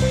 [0.00, 0.08] ¿Te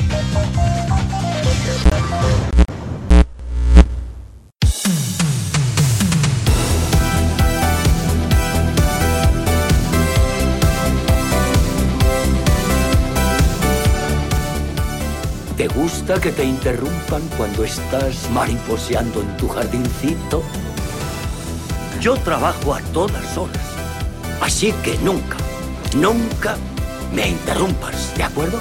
[15.70, 20.44] gusta que te interrumpan cuando estás mariposeando en tu jardincito?
[22.00, 23.58] Yo trabajo a todas horas.
[24.40, 25.38] Así que nunca,
[25.96, 26.58] nunca
[27.12, 28.60] me interrumpas, ¿de acuerdo?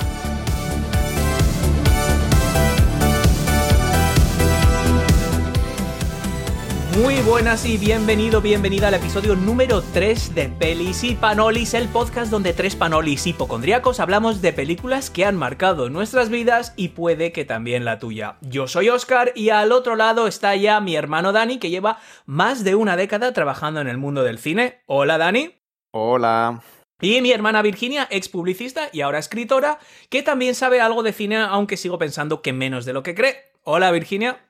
[7.03, 12.29] Muy buenas y bienvenido, bienvenida al episodio número 3 de Pelis y Panolis, el podcast
[12.29, 17.45] donde tres panolis hipocondriacos hablamos de películas que han marcado nuestras vidas y puede que
[17.45, 18.37] también la tuya.
[18.41, 22.65] Yo soy Oscar y al otro lado está ya mi hermano Dani que lleva más
[22.65, 24.83] de una década trabajando en el mundo del cine.
[24.87, 25.55] Hola Dani.
[25.93, 26.65] Hola.
[27.01, 29.79] Y mi hermana Virginia, ex publicista y ahora escritora,
[30.11, 33.37] que también sabe algo de cine, aunque sigo pensando que menos de lo que cree.
[33.63, 34.48] Hola Virginia.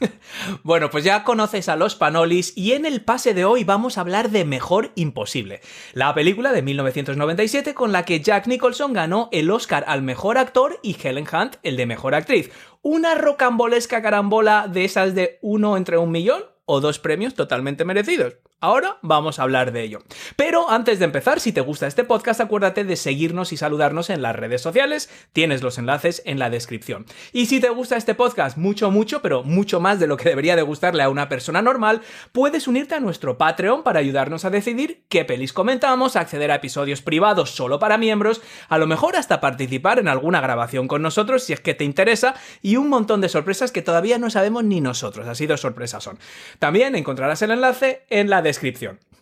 [0.62, 4.00] Bueno, pues ya conoces a los Panolis y en el pase de hoy vamos a
[4.00, 5.60] hablar de Mejor Imposible,
[5.92, 10.80] la película de 1997 con la que Jack Nicholson ganó el Oscar al Mejor Actor
[10.82, 12.50] y Helen Hunt el de Mejor Actriz.
[12.82, 18.36] Una rocambolesca carambola de esas de uno entre un millón o dos premios totalmente merecidos.
[18.62, 20.00] Ahora vamos a hablar de ello.
[20.36, 24.20] Pero antes de empezar, si te gusta este podcast, acuérdate de seguirnos y saludarnos en
[24.20, 25.08] las redes sociales.
[25.32, 27.06] Tienes los enlaces en la descripción.
[27.32, 30.56] Y si te gusta este podcast mucho, mucho, pero mucho más de lo que debería
[30.56, 35.04] de gustarle a una persona normal, puedes unirte a nuestro Patreon para ayudarnos a decidir
[35.08, 39.98] qué pelis comentamos, acceder a episodios privados solo para miembros, a lo mejor hasta participar
[39.98, 43.72] en alguna grabación con nosotros si es que te interesa y un montón de sorpresas
[43.72, 45.26] que todavía no sabemos ni nosotros.
[45.28, 46.18] Así de sorpresas son.
[46.58, 48.49] También encontrarás el enlace en la descripción.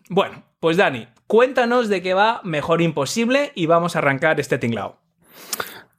[0.08, 4.98] Bueno, pues Dani, cuéntanos de qué va Mejor Imposible y vamos a arrancar este tinglao.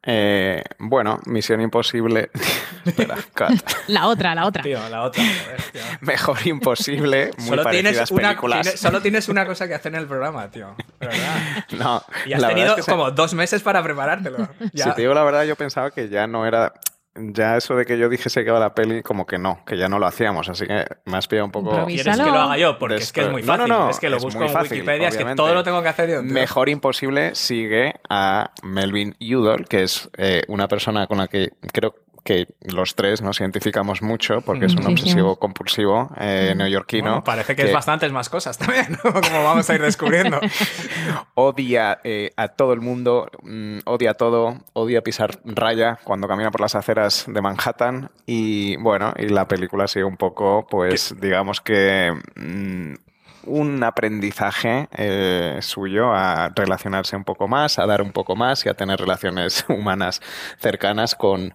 [0.01, 2.31] Eh, bueno, Misión Imposible.
[2.85, 3.49] Espera, cut.
[3.87, 4.63] La otra, la otra.
[4.63, 5.21] Tío, la otra.
[5.21, 5.81] joder, tío.
[6.01, 10.07] Mejor Imposible, muy Solo tienes, una, tienes- solo tienes una cosa que hacer en el
[10.07, 10.75] programa, tío.
[10.99, 11.65] Verdad.
[11.77, 14.47] No, Y has tenido es que se- como dos meses para preparártelo.
[14.71, 14.85] Ya.
[14.85, 16.73] Si te digo la verdad, yo pensaba que ya no era.
[17.33, 19.87] Ya eso de que yo dijese que iba la peli, como que no, que ya
[19.87, 20.49] no lo hacíamos.
[20.49, 21.85] Así que me has pillado un poco.
[21.85, 22.79] ¿Quieres que lo haga yo?
[22.79, 23.67] Porque es que es muy fácil.
[23.67, 25.43] No, no, no, es que lo es busco en fácil, Wikipedia, es que obviamente.
[25.43, 26.21] todo lo tengo que hacer yo.
[26.21, 26.31] tío.
[26.31, 31.95] Mejor Imposible sigue a Melvin Udall, que es eh, una persona con la que creo
[32.29, 37.09] que los tres nos identificamos mucho, porque es un obsesivo compulsivo eh, neoyorquino.
[37.09, 39.13] Bueno, parece que, es bastantes más cosas también, ¿no?
[39.13, 40.39] como vamos a ir descubriendo.
[41.33, 46.61] odia eh, a todo el mundo, mm, odia todo, odia pisar raya cuando camina por
[46.61, 52.13] las aceras de Manhattan y bueno, y la película sigue un poco, pues digamos que
[52.35, 52.93] mm,
[53.45, 58.69] un aprendizaje eh, suyo a relacionarse un poco más, a dar un poco más y
[58.69, 60.21] a tener relaciones humanas
[60.59, 61.53] cercanas con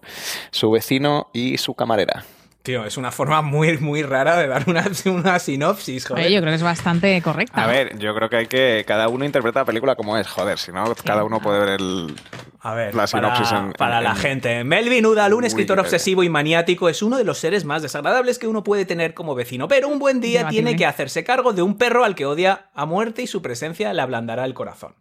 [0.51, 2.23] su vecino y su camarera.
[2.65, 6.25] Tío, es una forma muy, muy rara de dar una, una sinopsis, joder.
[6.25, 7.63] Oye, yo creo que es bastante correcta.
[7.63, 8.83] A ver, yo creo que hay que.
[8.87, 12.15] Cada uno interpreta la película como es, joder, si no, cada uno puede ver el.
[12.61, 14.63] A ver, la sinopsis para, en- para en- la en- gente.
[14.63, 18.47] Melvin Udall, un escritor obsesivo y maniático, es uno de los seres más desagradables que
[18.47, 19.67] uno puede tener como vecino.
[19.67, 20.63] Pero un buen día Debatible.
[20.63, 23.93] tiene que hacerse cargo de un perro al que odia a muerte y su presencia
[23.93, 24.95] le ablandará el corazón.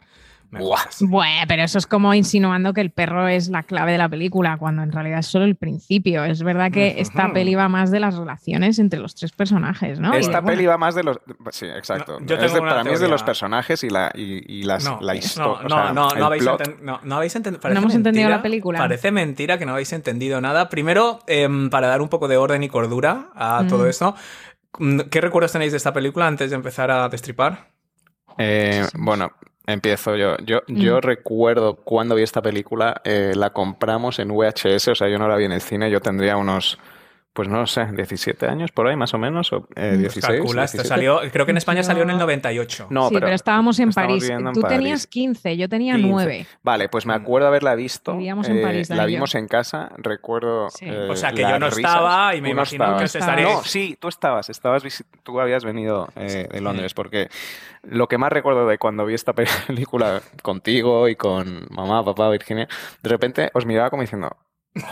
[1.01, 4.57] Bueno, pero eso es como insinuando que el perro es la clave de la película,
[4.57, 6.25] cuando en realidad es solo el principio.
[6.25, 10.13] Es verdad que esta peli va más de las relaciones entre los tres personajes, ¿no?
[10.15, 11.19] Esta bueno, peli va más de los.
[11.51, 12.21] Sí, exacto.
[12.21, 14.61] No, yo Es tengo de- una para mí es de los personajes y la, y,
[14.61, 15.69] y las, No, la no, historia.
[15.69, 18.79] no, no, no, habéis enten- no, no habéis enten- parece hemos entendido la película.
[18.79, 20.69] Parece mentira que no habéis entendido nada.
[20.69, 23.69] Primero, em, para dar un poco de orden y cordura a Mm.
[23.69, 24.15] todo esto,
[24.79, 27.71] mm, ¿qué recuerdos tenéis de esta película antes de empezar a destripar?
[28.39, 29.31] Eh, bueno,
[29.67, 30.37] empiezo yo.
[30.39, 31.01] Yo, yo Mm.
[31.03, 35.37] recuerdo cuando vi esta película, eh, la compramos en VHS, o sea, yo no la
[35.37, 36.79] vi en el cine, yo tendría unos.
[37.35, 40.01] Pues no sé, 17 años por ahí más o menos, o eh, Mm.
[40.03, 40.25] 16.
[40.25, 40.89] Calculas, te 17.
[40.89, 42.87] salió, creo que en España salió en el 98.
[42.91, 44.29] No, sí, pero, estábamos en París.
[44.31, 44.79] en Tú París.
[44.79, 46.09] tenías 15, yo tenía 15.
[46.11, 46.47] 9.
[46.63, 48.13] Vale, pues me acuerdo haberla visto.
[48.17, 50.71] Vivíamos en eh, París, la vimos en casa, recuerdo.
[50.71, 50.87] Sí.
[50.89, 51.79] eh, O sea, que yo no risas.
[51.93, 53.49] estaba y me Tú no imagino que os estaréis...
[53.49, 54.85] No, sí, tú estabas, estabas
[55.25, 57.29] tú habías venido eh, de Londres, porque
[57.83, 59.33] lo que más recuerdo de cuando vi esta
[59.67, 62.69] película contigo y con mamá, papá, Virginia,
[63.03, 64.37] de repente os miraba como diciendo,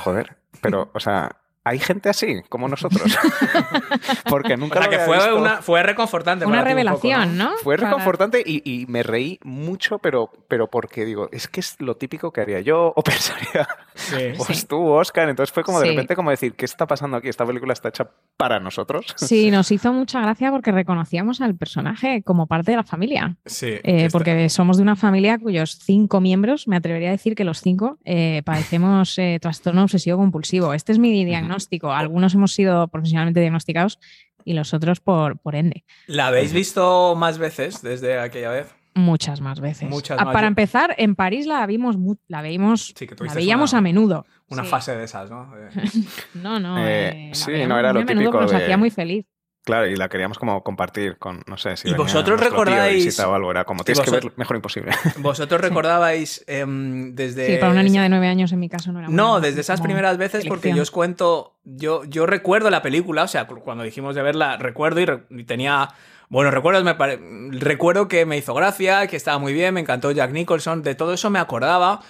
[0.03, 3.03] joder, pero, o sea, hay gente así, como nosotros.
[4.29, 5.37] Porque nunca O sea, lo que fue, visto.
[5.39, 6.45] una, fue reconfortante.
[6.45, 7.51] Una un poco, revelación, ¿no?
[7.63, 11.77] Fue Para- reconfortante y, y me reí mucho, pero, pero porque digo, es que es
[11.81, 14.17] lo típico que haría yo o pensaría, Sí.
[14.37, 14.67] pues Sí.
[14.67, 15.29] tú, Oscar.
[15.29, 15.91] Entonces fue como de Sí.
[15.93, 17.29] repente como decir, ¿qué está pasando aquí?
[17.29, 19.07] Esta película está hecha para nosotros.
[19.17, 23.37] Sí, nos hizo mucha gracia porque reconocíamos al personaje como parte de la familia.
[23.47, 27.45] Sí, Eh, porque somos de una familia cuyos cinco miembros, me atrevería a decir que
[27.45, 30.73] los cinco, eh, padecemos eh, trastorno obsesivo compulsivo.
[30.75, 31.52] Este es mi diagnóstico.
[31.93, 33.99] Algunos hemos sido profesionalmente diagnosticados
[34.45, 35.85] y los otros por, por ende.
[36.07, 38.75] ¿La habéis visto más veces desde aquella vez?
[38.95, 39.89] Muchas más veces.
[39.89, 40.35] Muchas Ah, más.
[40.35, 41.97] Para empezar, en París la vimos,
[42.29, 44.27] la veíamos, Sí, que la veíamos una- a menudo.
[44.49, 44.69] Una Sí.
[44.69, 45.51] fase de esas, ¿no?
[46.35, 46.77] No, no.
[46.79, 49.25] Eh, eh, sí, no era lo a menudo, típico pero nos de- hacía muy feliz.
[49.65, 53.29] Claro, y la queríamos como compartir con, no sé, si ¿Y vosotros tío recordáis- visita
[53.29, 54.91] o algo, era como, tienes que ver Mejor Imposible.
[55.19, 57.47] ¿Vosotros recordabais em, desde...
[57.47, 59.81] Sí, para una niña de nueve años en mi caso no era No, desde esas
[59.81, 63.85] primeras veces, porque yo os cuento, yo, yo recuerdo la película, o sea, cu- cuando
[63.85, 65.91] dijimos de verla, recuerdo y, re- y tenía,
[66.29, 67.21] bueno, recuerdos, me pare-
[67.53, 71.15] recuerdo que me hizo gracia, que estaba muy bien, me encantó Jack Nicholson, de todo
[71.15, 72.01] eso me acordaba,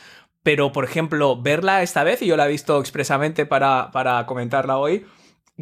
[0.43, 4.79] pero por ejemplo, verla esta vez, y yo la he visto expresamente para, para comentarla
[4.79, 5.05] hoy,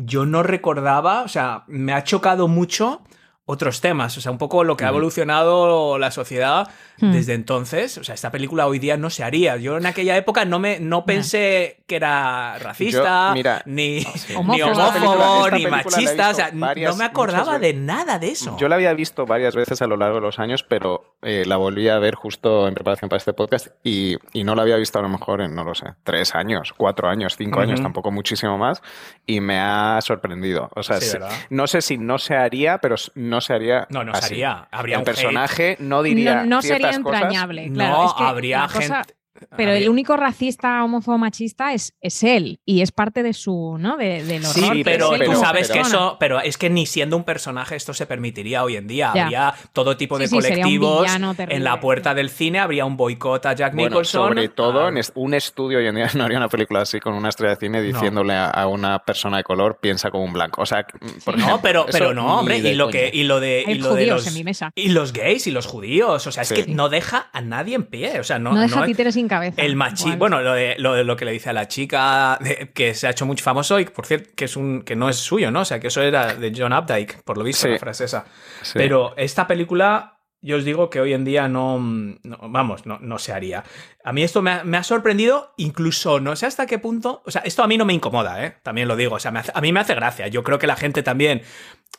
[0.05, 3.03] yo no recordaba, o sea, me ha chocado mucho
[3.47, 6.69] otros temas, o sea, un poco lo que ha evolucionado la sociedad
[7.01, 7.13] Hmm.
[7.13, 9.57] desde entonces, o sea, esta película hoy día no se haría.
[9.57, 14.35] Yo en aquella época no me no pensé que era racista, Yo, mira, ni, sí.
[14.47, 18.57] ni homófobo, ni machista, o sea, varias- no me acordaba de nada de eso.
[18.59, 21.57] Yo la había visto varias veces a lo largo de los años, pero eh, la
[21.57, 24.99] volví a ver justo en preparación para este podcast y, y no la había visto
[24.99, 28.57] a lo mejor en, no lo sé, tres años, cuatro años, cinco años, tampoco muchísimo
[28.59, 28.83] más,
[29.27, 30.71] y me ha sorprendido.
[30.75, 31.19] O sea, Sí,
[31.51, 33.87] no sé si no se haría, pero no se haría.
[33.91, 34.69] No, no se haría.
[34.71, 35.15] Habría El un hate.
[35.15, 36.37] personaje no diría.
[36.37, 36.97] no, no sería cosas.
[36.97, 37.69] entrañable.
[37.69, 39.15] No, claro, es que habría cosa- gente.
[39.57, 43.97] Pero el único racista, homófobo, machista es, es él y es parte de su, ¿no?
[43.97, 44.75] De, del horror.
[44.75, 47.95] Sí, pero, él tú sabes que eso, pero es que ni siendo un personaje esto
[47.95, 49.13] se permitiría hoy en día.
[49.15, 49.23] Ya.
[49.25, 51.55] Habría todo tipo de Sí, colectivos terrible.
[51.57, 54.29] en la puerta del cine, habría un boicot a Jack Bueno, Nicholson.
[54.29, 57.15] sobre todo en est- un estudio hoy en día no haría una película así con
[57.15, 60.63] una estrella de cine diciéndole a, a una persona de color piensa como un blanco.
[60.63, 60.87] O sea,
[61.25, 63.95] por No, ejemplo, pero, pero no, hombre, y lo que y lo de y lo
[63.95, 64.71] de los en mi mesa.
[64.75, 66.55] y los gays y los judíos, o sea, es Sí.
[66.65, 69.29] que no deja a nadie en pie, o sea, no No, deja no- títeres sin
[69.31, 69.63] cabeza.
[69.63, 72.71] el machismo, bueno, lo de, lo de lo que le dice a la chica de-
[72.75, 75.17] que se ha hecho mucho famoso y por cierto que es un que no es
[75.17, 75.61] suyo, ¿no?
[75.61, 77.73] O sea, que eso era de John Updike, por lo visto, Sí.
[77.73, 78.25] la frase esa.
[78.63, 78.73] Sí.
[78.75, 83.19] Pero esta película, yo os digo que hoy en día no, no- vamos, no, no
[83.19, 83.63] se haría.
[84.05, 87.31] A mí esto me ha, me ha sorprendido, incluso no sé hasta qué punto, o
[87.31, 88.57] sea, esto a mí no me incomoda, ¿eh?
[88.63, 90.29] También lo digo, o sea, me hace- a mí me hace gracia.
[90.29, 91.43] Yo creo que la gente también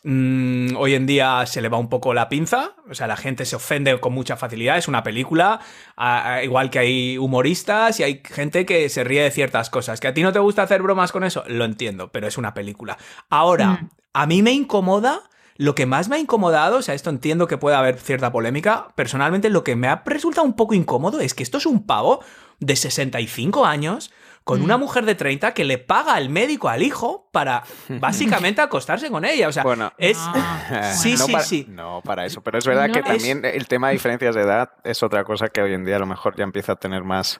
[0.04, 3.46] mm, hoy en día se le va un poco la pinza, o sea, la gente
[3.46, 5.60] se ofende con mucha facilidad, es una película,
[5.96, 10.00] a- a- igual que hay humoristas y hay gente que se ríe de ciertas cosas.
[10.00, 12.54] Que a ti no te gusta hacer bromas con eso, lo entiendo, pero es una
[12.56, 12.98] película.
[13.30, 13.90] Ahora, Mm.
[14.14, 15.22] a mí me incomoda
[15.62, 18.88] lo que más me ha incomodado, o sea, esto entiendo que puede haber cierta polémica,
[18.96, 22.24] personalmente lo que me ha resultado un poco incómodo es que esto es un pavo
[22.60, 24.12] de 65 años
[24.44, 24.64] con Mm.
[24.64, 29.24] una mujer de 30 que le paga al médico al hijo para básicamente acostarse con
[29.24, 29.94] ella, o sea, Bueno.
[30.00, 31.66] es Ah, Sí, no sí, para, sí.
[31.70, 32.42] No, para eso.
[32.42, 35.24] Pero es verdad No que es- también el tema de diferencias de edad es otra
[35.24, 37.40] cosa que hoy en día a lo mejor ya empieza a tener más.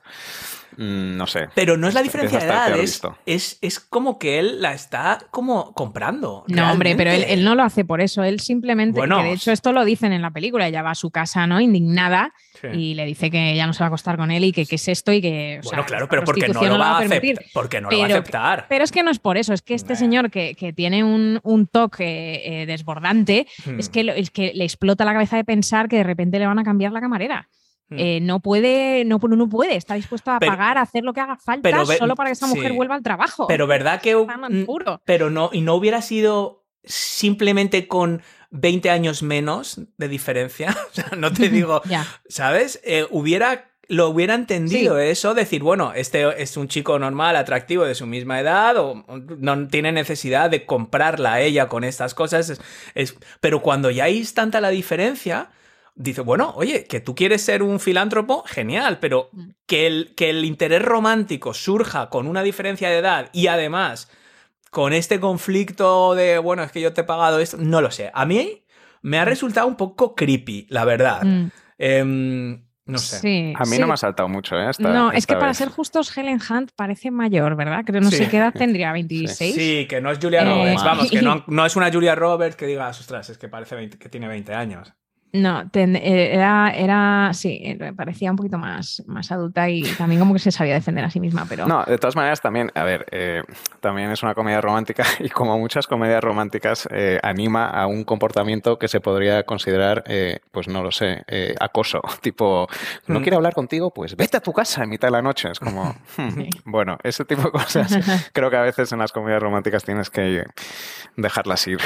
[0.76, 1.48] Mm, no sé.
[1.54, 5.18] pero no es la diferencia de edad, es, es, es como que él la está
[5.30, 6.44] como comprando.
[6.48, 8.22] No, hombre, pero él, no lo hace por eso.
[8.24, 10.94] Él simplemente, Bueno, que de hecho esto lo dicen en la película, ella va a
[10.94, 11.60] su casa, ¿no?
[11.60, 12.68] Indignada Sí.
[12.72, 14.76] y le dice que ya no se va a acostar con él y que qué
[14.76, 15.58] es esto y que.
[15.60, 17.32] o Bueno, sea, claro, pero porque no lo va a permitir.
[17.38, 17.52] aceptar.
[17.54, 18.66] Porque no lo va a Pero- aceptar.
[18.68, 19.98] Pero es que no es por eso, es que este Nah.
[19.98, 23.80] señor que, que tiene un, un toque eh, desbordante, Hmm.
[23.80, 26.46] es, que, lo- es que le explota la cabeza de pensar que de repente le
[26.46, 27.48] van a cambiar la camarera.
[27.92, 27.98] Hmm.
[27.98, 31.20] Eh, no puede, no, no puede, está dispuesto a Pero- pagar, a hacer lo que
[31.20, 32.76] haga falta pero solo para que esta mujer sí.
[32.76, 33.46] vuelva al trabajo.
[33.46, 35.00] Pero verdad que más mm, puro.
[35.04, 41.10] pero no y no hubiera sido simplemente con 20 años menos de diferencia, o sea,
[41.16, 41.82] no te digo.
[42.28, 42.80] ¿sabes?
[42.84, 45.02] Eh, hubiera lo hubiera entendido Sí.
[45.08, 49.04] eso, decir, bueno, este es un chico normal, atractivo de su misma edad, o
[49.38, 52.48] no tiene necesidad de comprarla a ella con estas cosas.
[52.48, 52.60] es-
[52.94, 55.50] es- pero cuando ya es tanta la diferencia,
[55.94, 59.50] dice, bueno, oye, que tú quieres ser un filántropo, genial, pero Mm.
[59.66, 64.10] que el, que el interés romántico surja con una diferencia de edad y además
[64.70, 68.10] con este conflicto de, bueno, es que yo te he pagado esto, no lo sé.
[68.14, 68.62] A mí
[69.02, 71.22] me ha resultado un poco creepy, la verdad.
[71.24, 73.18] Mm, Em, no sé.
[73.18, 73.78] sí, A mí sí.
[73.80, 74.70] no me ha saltado mucho, ¿eh?
[74.70, 77.82] Esta- no, es que para ser justos, Helen Hunt parece mayor, ¿verdad?
[77.84, 78.16] Creo no Sí.
[78.18, 79.54] sé qué edad tendría, 26.
[79.54, 80.84] Sí, que no es Julia Eh, Roberts.
[80.84, 83.98] Vamos, que no, no es una Julia Roberts que digas, ostras, es que parece 20
[83.98, 84.92] que tiene 20 años.
[85.34, 90.20] No, ten- eh, era, era, sí, eh, parecía un poquito más, más adulta y también
[90.20, 92.84] como que se sabía defender a sí misma, pero No, de todas maneras también, a
[92.84, 93.42] ver, eh,
[93.80, 98.78] también es una comedia romántica y como muchas comedias románticas eh, anima a un comportamiento
[98.78, 102.02] que se podría considerar, eh, pues no lo sé, eh, acoso.
[102.20, 102.66] Tipo,
[103.06, 103.22] no Mm.
[103.22, 105.50] quiero hablar contigo, pues vete a tu casa en mitad de la noche.
[105.50, 107.98] Es como, hmm, bueno, ese tipo de cosas
[108.34, 110.44] creo que a veces en las comedias románticas tienes que
[111.16, 111.78] dejarlas ir.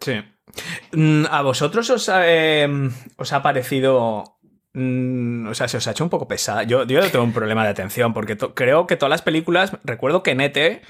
[0.00, 0.20] Sí.
[0.92, 2.68] Mm, ¿A vosotros os ha, eh,
[3.16, 4.38] os ha parecido...
[4.74, 6.62] mm, o sea, se os ha hecho un poco pesada.
[6.64, 9.72] Yo, yo tengo un problema de atención porque creo que todas las películas...
[9.84, 10.82] Recuerdo que en ET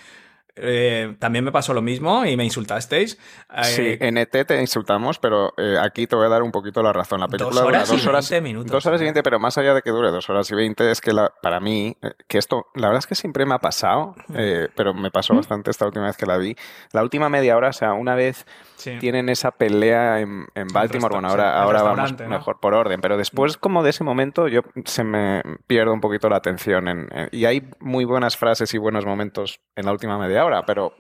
[0.61, 3.17] eh, también me pasó lo mismo y me insultasteis.
[3.57, 6.83] Eh, Sí, en ET te insultamos, pero eh, aquí te voy a dar un poquito
[6.83, 7.21] la razón.
[7.21, 8.73] La Dos película dura horas y dos horas, 20 minutos.
[8.73, 11.00] dos horas y 20, pero más allá de que dure dos horas y 20, es
[11.00, 11.97] que la- para mí,
[12.27, 14.17] que esto, la verdad es que siempre me ha pasado,
[14.75, 16.57] pero me pasó bastante esta última vez que la vi.
[16.93, 18.45] La última media hora, o sea, una vez
[18.78, 18.97] sí.
[18.99, 23.56] tienen esa pelea en, en Baltimore, bueno, ahora, ahora vamos mejor por orden, pero después
[23.58, 27.44] como de ese momento yo se me pierdo un poquito la atención en- en- y
[27.44, 30.94] hay muy buenas frases y buenos momentos en la última media hora, pero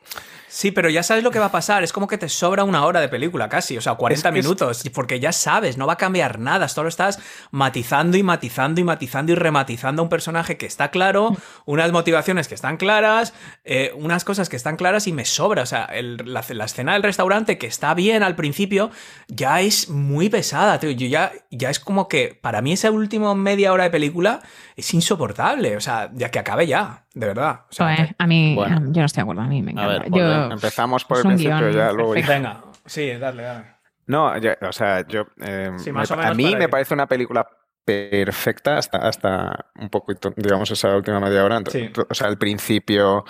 [0.48, 1.82] Sí, pero ya sabes lo que va a pasar.
[1.84, 4.38] Es como que te sobra una hora de película casi, o sea, 40 Es que
[4.38, 6.68] es- minutos, porque ya sabes, no va a cambiar nada.
[6.68, 7.18] Solo estás
[7.50, 11.36] matizando y matizando y matizando y rematizando a un personaje que está claro,
[11.66, 15.62] unas motivaciones que están claras, eh, unas cosas que están claras y me sobra.
[15.62, 18.90] O sea, el- la, la escena del restaurante que está bien al principio
[19.28, 20.90] ya es muy pesada, tío.
[20.90, 24.40] Yo ya, ya es como que para mí esa última media hora de película
[24.76, 25.76] es insoportable.
[25.76, 27.62] O sea, ya que acabe ya, de verdad.
[27.70, 28.76] O sea, Joder, a mí, Bueno.
[28.76, 29.98] a- yo no estoy de acuerdo, a mí me a encanta.
[30.04, 33.64] ver, Yo- empezamos por el principio guion ya luego venga, sí, dale, dale.
[34.06, 35.26] No, ya- o sea, yo.
[35.40, 37.46] eh, Sí, me más o pa- menos a mí me que- parece una película
[37.84, 41.56] perfecta hasta, hasta un poquito, digamos, esa última media hora.
[41.56, 42.02] Entonces, Sí.
[42.08, 43.24] O sea, el principio,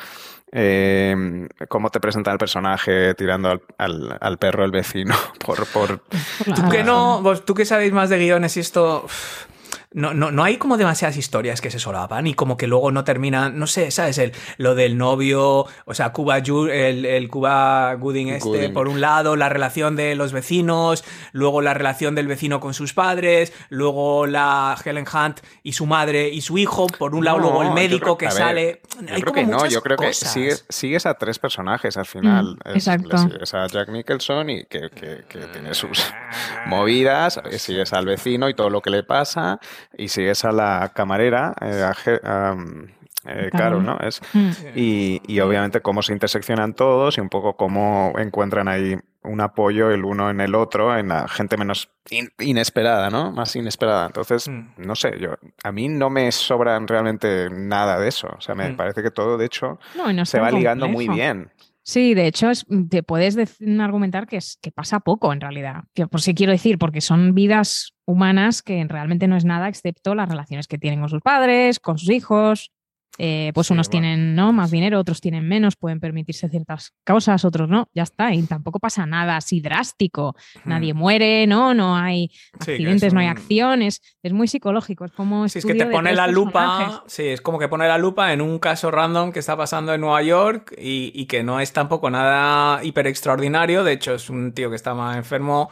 [0.53, 5.15] eh, cómo te presenta el personaje tirando al, al- al perro el vecino
[5.47, 5.67] por.
[5.67, 5.99] por
[6.45, 9.03] Tú Ah, que no, vos, tú que sabéis más de guiones y esto.
[9.05, 9.47] uf,
[9.93, 13.05] No, no, no hay como demasiadas historias que se solapan y como que luego no
[13.05, 14.19] terminan, no sé, ¿sabes?
[14.19, 18.73] El, lo del novio, o sea, Cuba el, el Cuba Gooding este, Gooding.
[18.75, 22.93] por un lado, la relación de los vecinos, luego la relación del vecino con sus
[22.93, 27.45] padres, luego la Helen Hunt y su madre y su hijo, por un lado, No,
[27.45, 28.83] luego el yo médico creo- que ver, sale.
[29.01, 30.33] Yo hay creo como que no, yo creo que cosas.
[30.33, 32.57] sigues, sigues a tres personajes al final.
[32.67, 33.09] Mm, exacto.
[33.17, 35.99] le sigues a Jack Nicholson y que, que- que tiene sus
[36.67, 39.59] movidas, sigues al vecino y todo lo que le pasa,
[39.97, 41.85] y sigues a la camarera, eh,
[42.25, 42.87] a, um,
[43.27, 43.99] eh, Carol, ¿no?
[44.01, 44.51] Es, Mm.
[44.75, 49.91] y, y obviamente cómo se interseccionan todos y un poco cómo encuentran ahí un apoyo
[49.91, 53.33] el uno en el otro, en la gente menos in- inesperada, ¿no?
[53.33, 54.07] Más inesperada.
[54.07, 54.69] Entonces, Mm.
[54.79, 58.29] no sé, yo a mí no me sobran realmente nada de eso.
[58.39, 58.77] O sea, me Mm.
[58.77, 61.51] parece que todo, de hecho, No, no se va ligando muy bien.
[61.89, 63.39] Sí, de hecho, es- te puedes
[63.81, 65.85] argumentar que, es, que pasa poco en realidad.
[66.11, 70.29] Por si quiero decir, porque son vidas humanas que realmente no es nada excepto las
[70.29, 72.73] relaciones que tienen con sus padres, con sus hijos.
[73.17, 74.03] Eh, pues Sí, unos bueno.
[74.03, 74.53] tienen ¿no?
[74.53, 77.89] más dinero, otros tienen menos, pueden permitirse ciertas cosas, otros no.
[77.95, 78.33] Ya está.
[78.33, 80.37] Y tampoco pasa nada así drástico.
[80.65, 81.75] Nadie muere, ¿no?
[81.75, 82.29] No hay.
[82.61, 84.01] Sí, accidentes, es no hay acciones.
[84.23, 85.05] Es muy psicológico.
[85.05, 85.49] Es como.
[85.49, 88.41] Sí, es que te pone la lupa, sí, es como que pone la lupa en
[88.41, 92.11] un caso random que está pasando en Nueva York y, y que no es tampoco
[92.11, 95.71] nada hiper extraordinario, de hecho es un tío que está más enfermo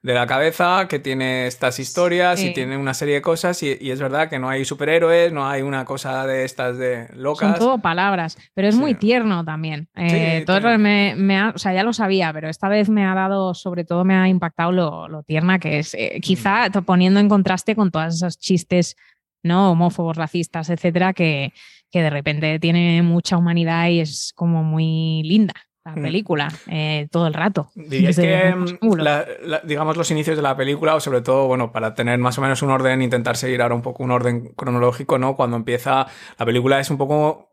[0.00, 3.90] de la cabeza, que tiene estas historias y tiene una serie de cosas y, y
[3.90, 7.58] es verdad que no hay superhéroes, no hay una cosa de estas de Son locas.
[7.58, 8.80] todo palabras, pero es Sí.
[8.80, 9.88] muy tierno también.
[9.96, 12.88] Eh, Sí, todo tiene- me, me ha- o sea, ya lo sabía, pero esta vez
[12.88, 15.94] me ha dado, sobre todo me ha impactado lo, lo tierna que es.
[15.94, 16.72] Eh, quizá Mm.
[16.72, 18.94] to- poniendo en contraste con todos esos chistes
[19.42, 21.52] no homófobos, racistas, etcétera, que,
[21.90, 25.54] que de repente tiene mucha humanidad y es como muy linda
[25.90, 26.02] la Mm.
[26.02, 27.70] película eh, todo el rato.
[27.74, 29.04] Diríais que, mm, ángulos.
[29.04, 32.38] la- la- digamos, los inicios de la película, o sobre todo, bueno, para tener más
[32.38, 35.36] o menos un orden, intentar seguir ahora un poco un orden cronológico, ¿no?
[35.36, 36.06] Cuando empieza
[36.38, 37.50] la película es un poco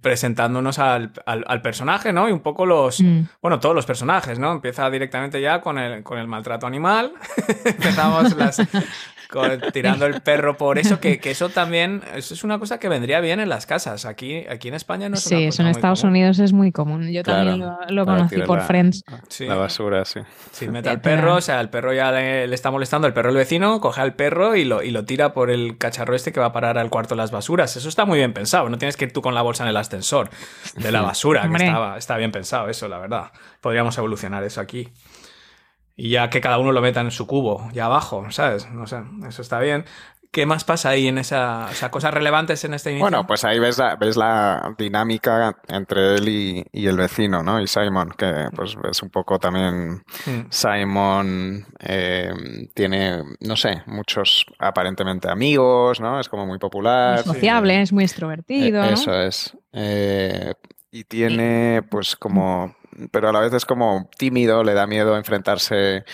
[0.00, 2.28] presentándonos al, al- al personaje, ¿no?
[2.28, 3.22] Y un poco los, Mm.
[3.42, 4.52] bueno, todos los personajes, ¿no?
[4.52, 7.12] Empieza directamente ya con el, con el maltrato animal.
[7.64, 8.56] Empezamos las,
[9.30, 12.88] con- tirando el perro por eso, que, que eso también, eso es una cosa que
[12.88, 14.04] vendría bien en las casas.
[14.06, 16.10] Aquí, aquí en España no es una Sí, cosa eso en muy Estados común.
[16.12, 17.10] Unidos es muy común.
[17.10, 19.04] Yo también Claro, lo, lo para conocí por la- Friends.
[19.28, 19.46] Sí.
[19.46, 20.20] La basura, sí.
[20.52, 23.30] Sí, mete al perro, o sea, el perro ya le, le está molestando, el perro
[23.30, 26.40] el vecino, coge al perro y lo, y lo tira por el cacharro este que
[26.40, 27.76] va a parar al cuarto de las basuras.
[27.76, 29.76] Eso está muy bien pensado, no tienes que ir tú con la bolsa en el
[29.76, 30.30] ascensor
[30.76, 33.32] de la basura, que estaba, está bien pensado eso, la verdad.
[33.60, 34.88] Podríamos evolucionar eso aquí.
[35.96, 38.70] Y ya que cada uno lo meta en su cubo, ya abajo, ¿sabes?
[38.70, 39.84] No sé, eso está bien.
[40.30, 43.04] ¿Qué más pasa ahí en esa, o sea, cosas relevantes en este inicio?
[43.04, 47.60] Bueno, pues ahí ves la, ves la dinámica entre él y, y el vecino, ¿no?
[47.60, 49.90] Y Simon, que pues es un poco también
[50.26, 50.50] Mm.
[50.50, 52.32] Simon eh,
[52.74, 56.20] tiene, no sé, muchos aparentemente amigos, ¿no?
[56.20, 57.20] Es como muy popular.
[57.20, 58.82] Es sociable, es muy extrovertido.
[58.84, 58.92] Eh.
[58.92, 59.56] Eso es.
[59.72, 60.54] Eh,
[60.90, 62.76] y tiene, pues, como.
[63.12, 66.04] Pero a la vez es como tímido, le da miedo enfrentarse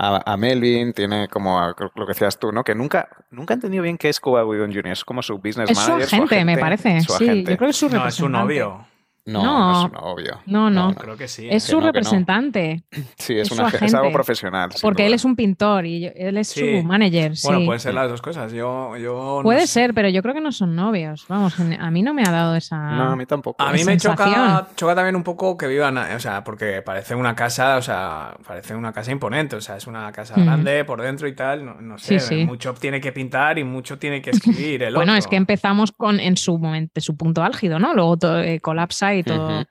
[0.00, 0.92] a, a Melvin.
[0.92, 2.62] Tiene como a- lo que decías tú, ¿no?
[2.64, 4.88] Que nunca, nunca he entendido bien qué es Cuba Gooding Jr.
[4.88, 6.14] Es como su business Es su manager.
[6.14, 7.00] agente, me parece.
[7.00, 7.50] su Sí, agente.
[7.52, 8.86] yo creo que es su no, es un novio.
[9.28, 9.72] No, No.
[9.72, 10.38] no, es un novio.
[10.46, 10.94] No, no.
[10.94, 11.46] Creo que sí.
[11.50, 11.86] Es Que su no, que no.
[11.92, 12.82] representante,
[13.18, 14.70] Sí, es, es una, es algo profesional.
[14.80, 16.60] porque él es un pintor y yo- él es Sí.
[16.80, 17.32] su manager.
[17.44, 17.66] Bueno, sí.
[17.66, 18.52] pueden ser las dos cosas.
[18.52, 19.66] Yo, yo no Puede sé.
[19.68, 21.26] ser, pero yo creo que no son novios.
[21.28, 22.76] Vamos, a mí no me ha dado esa.
[22.92, 23.62] No, a mí tampoco.
[23.62, 27.34] A mí me choca, choca también un poco que vivan, o sea, porque parece una
[27.34, 30.44] casa, o sea, parece una casa imponente, o sea, es una casa Mm.
[30.44, 32.44] grande por dentro y tal, no, no sé, Sí, sí.
[32.46, 34.30] mucho tiene que pintar y mucho tiene que
[34.76, 35.18] escribir el Bueno, otro.
[35.18, 37.94] es que empezamos con en su momento, su punto álgido, ¿no?
[37.94, 39.66] Luego todo, eh, colapsa y todo, Ujú.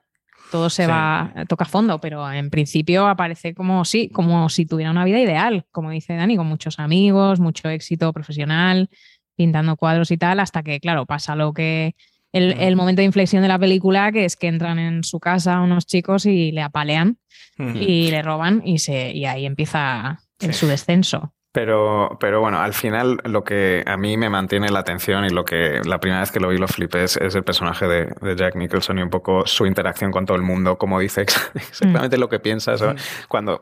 [0.51, 0.92] todo se Sí.
[0.92, 5.66] va, toca fondo, pero en principio aparece como sí, como si tuviera una vida ideal,
[5.72, 8.89] como dice Dani, con muchos amigos, mucho éxito profesional,
[9.36, 11.96] pintando cuadros y tal, hasta que, claro, pasa lo que.
[12.34, 15.62] El, el momento de inflexión de la película, que es que entran en su casa
[15.62, 17.18] unos chicos y le apalean
[17.58, 20.60] y le roban y, se, y ahí empieza el, Sí.
[20.60, 21.34] su descenso.
[21.60, 25.44] Pero, pero bueno, al final lo que a mí me mantiene la atención y lo
[25.44, 28.36] que la primera vez que lo vi lo flipé es, es el personaje de, de
[28.36, 32.20] Jack Nicholson y un poco su interacción con todo el mundo, como dice ex- exactamente
[32.20, 32.80] lo que piensas.
[32.82, 32.94] ¿no?
[33.28, 33.62] Cuando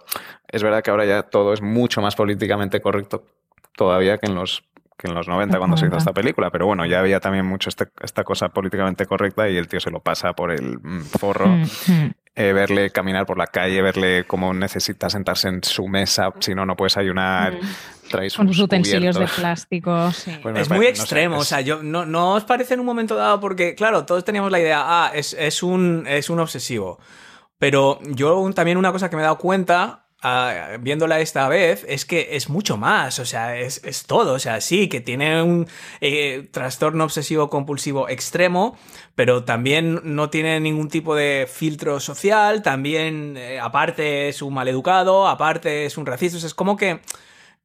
[0.49, 3.23] es verdad que ahora ya todo es mucho más políticamente correcto
[3.77, 4.65] todavía que en los
[4.97, 5.97] que en los 90 cuando se hizo 90.
[5.97, 9.67] esta película, pero bueno, ya había también mucho este- esta cosa políticamente correcta y el
[9.69, 11.47] tío se lo pasa por el mm, forro.
[11.47, 12.13] Mm, mm.
[12.37, 16.65] Eh, verle caminar por la calle, verle cómo necesita sentarse en su mesa, si no,
[16.65, 17.57] no puedes ayunar.
[18.11, 20.11] Trae Con sus utensilios de plástico.
[20.11, 20.37] sí.
[20.43, 22.81] Pues Es muy no sé, extremo, es- o sea, yo, no, no os parece en
[22.81, 26.39] un momento dado, porque claro, todos teníamos la idea, ah, es, es un, es un
[26.41, 26.99] obsesivo.
[27.57, 31.85] Pero yo un- también una cosa que me he dado cuenta, ah, viéndola esta vez,
[31.87, 35.41] es que es mucho más, o sea, es, es todo, o sea, sí, que tiene
[35.41, 35.67] un
[36.01, 38.77] eh, trastorno obsesivo compulsivo extremo,
[39.15, 45.27] pero también no tiene ningún tipo de filtro social, también eh, aparte es un maleducado,
[45.27, 46.99] aparte es un racista, o sea, es como que...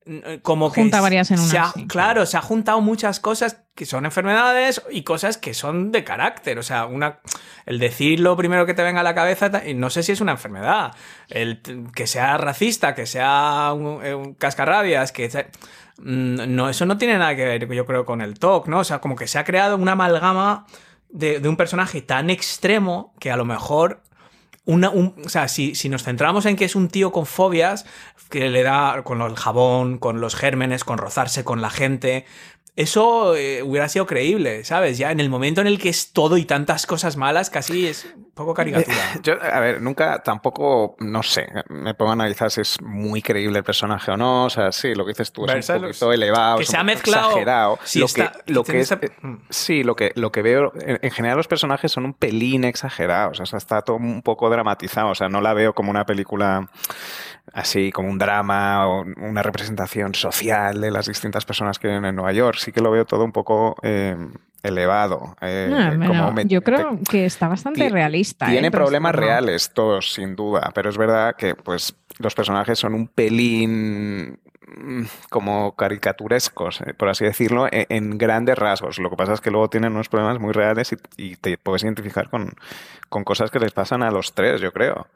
[0.07, 1.87] mm, Como que Junta varias en se una, ha- sí.
[1.87, 6.59] Claro, se ha juntado muchas cosas que son enfermedades y cosas que son de carácter.
[6.59, 7.21] O sea, una,
[7.65, 10.33] el decir lo primero que te venga a la cabeza, no sé si es una
[10.33, 10.93] enfermedad.
[11.31, 11.63] El
[11.95, 15.49] que sea racista, que sea un, eh, un cascarrabias, que sea-
[16.03, 18.79] Mm, no, eso no tiene nada que ver, yo creo, con el TOC, ¿no?
[18.79, 20.65] O sea, como que se ha creado una amalgama
[21.13, 24.03] de, un personaje tan extremo que a lo mejor
[24.65, 27.87] una, un- o sea, si, si nos centramos en que es un tío con fobias,
[28.29, 32.25] que le da con el jabón, con los gérmenes, con rozarse con la gente,
[32.81, 34.99] eso eh, hubiera sido creíble, ¿sabes?
[34.99, 38.07] Ya en el momento en el que es todo y tantas cosas malas, casi es
[38.17, 38.97] un poco caricatura.
[39.23, 43.59] Yo, a ver, nunca tampoco, no sé, me pongo a analizar si es muy creíble
[43.59, 44.45] el personaje o no.
[44.47, 46.77] O sea, sí, lo que dices tú es un los- poquito elevado, que es se
[46.77, 47.29] un ha mezclado.
[47.29, 47.79] exagerado.
[47.85, 50.43] Sí, lo está- que, lo que que es, tiene eh, sí, lo que, lo que
[50.43, 53.41] veo, en, en general los personajes son un pelín exagerados.
[53.41, 55.09] O sea, está todo un poco dramatizado.
[55.11, 56.69] O sea, no la veo como una película
[57.53, 62.15] así, como un drama o una representación social de las distintas personas que viven en
[62.17, 62.59] Nueva York.
[62.59, 64.17] Sí que lo veo todo un poco eh,
[64.63, 65.37] elevado.
[65.41, 68.47] eh, Ah, como yo creo que está bastante realista.
[68.49, 68.53] ¿eh?
[68.53, 73.09] tiene problemas reales, todos, sin duda, pero es verdad que pues los personajes son un
[73.09, 74.39] pelín
[74.77, 78.99] mm, como caricaturescos, eh, por así decirlo, e- en, grandes rasgos.
[78.99, 80.97] Lo que pasa es que luego tienen unos problemas muy reales y,
[81.31, 82.53] y te puedes identificar con,
[83.09, 85.07] con cosas que les pasan a los tres, yo creo.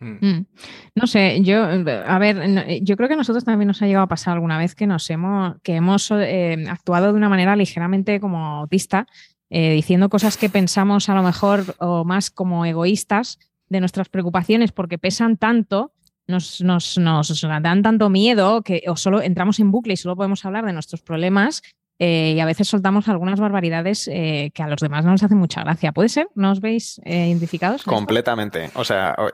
[0.00, 0.26] Mm.
[0.26, 0.46] Mm.
[0.94, 4.08] No sé, yo, a ver, yo creo que a nosotros también nos ha llegado a
[4.08, 8.38] pasar alguna vez que nos hemos, que hemos eh, actuado de una manera ligeramente como
[8.60, 9.06] autista,
[9.50, 14.72] eh, diciendo cosas que pensamos a lo mejor o más como egoístas de nuestras preocupaciones
[14.72, 15.92] porque pesan tanto,
[16.26, 20.44] nos, nos, nos dan tanto miedo que o solo entramos en bucle y solo podemos
[20.44, 21.62] hablar de nuestros problemas.
[21.98, 25.38] Eh, y a veces soltamos algunas barbaridades eh, que a los demás no les hacen
[25.38, 25.92] mucha gracia.
[25.92, 26.28] ¿Puede ser?
[26.34, 27.80] ¿No os veis eh, identificados?
[27.80, 27.90] esto?
[27.90, 28.70] Completamente.
[28.74, 29.28] O sea, o-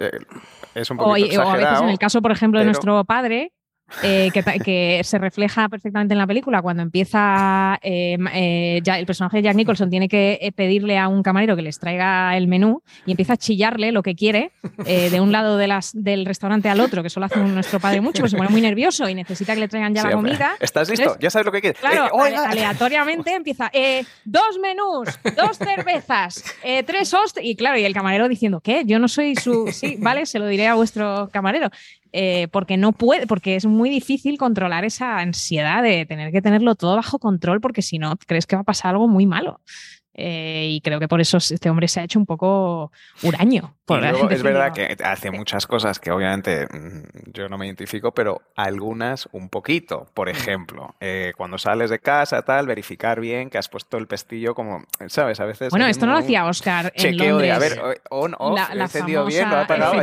[0.75, 3.05] es un O, poquito y- o a veces en el caso, por ejemplo, de nuestro
[3.05, 3.53] padre,
[4.03, 4.31] eh,
[4.65, 9.37] que, se refleja perfectamente en la película cuando empieza eh, ma- eh, ya el personaje
[9.39, 12.83] de Jack Nicholson tiene que eh, pedirle a un camarero que les traiga el menú
[13.07, 14.51] y empieza a chillarle lo que quiere
[14.87, 17.79] eh, de un lado de las, del restaurante al otro, que eso lo hace nuestro
[17.81, 20.17] padre mucho, pues se pone muy nervioso y necesita que le traigan ya Sí, la
[20.17, 20.33] hombre.
[20.33, 20.55] comida.
[20.61, 21.03] ¿Estás listo?
[21.03, 21.81] Entonces, ¿Ya sabes lo que quieres?
[21.81, 27.85] Claro, Eh, aleatoriamente empieza, eh, dos menús, dos cervezas, eh, tres host y claro, y
[27.85, 28.83] el camarero diciendo, ¿qué?
[28.87, 29.71] Yo no soy su...
[29.73, 31.69] Sí, vale, se lo diré a vuestro camarero.
[32.17, 36.77] Eh, porque no puede, porque es muy difícil controlar esa ansiedad de tener que tenerlo
[36.77, 39.61] todo bajo control, porque si no, crees que va a pasar algo muy malo.
[40.17, 43.75] Eh, y creo que por eso este hombre se ha hecho un poco huraño.
[44.31, 49.29] es verdad que hace muchas cosas que obviamente mm, yo no me identifico, pero algunas
[49.33, 50.07] un poquito.
[50.15, 50.31] Por mm.
[50.31, 54.85] ejemplo, eh, cuando sales de casa, tal, verificar bien que has puesto el pestillo como,
[55.09, 55.41] ¿sabes?
[55.41, 55.71] A veces...
[55.71, 59.51] Bueno, esto no lo hacía Oscar Chequeo de, a ver, on, off, he encendido bien,
[59.51, 60.03] lo ha apagado.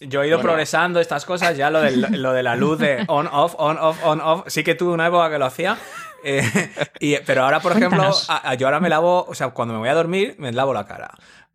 [0.00, 3.26] Yo, he ido progresando estas cosas, ya lo de, lo de la luz de on,
[3.28, 4.44] off, on, off, on, off.
[4.48, 5.78] Sí que tuve una época que lo hacía
[6.22, 8.10] eh, pero ahora, por ejemplo,
[8.58, 11.10] yo ahora me lavo, o sea, cuando me voy a dormir, me lavo la cara.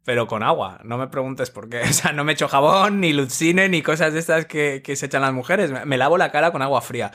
[0.06, 1.82] Pero con agua, no me preguntes por qué.
[1.90, 5.06] O sea, no me echo jabón, ni lucine, ni cosas de estas que, que se
[5.06, 5.72] echan las mujeres.
[5.86, 7.12] Me lavo la cara con agua fría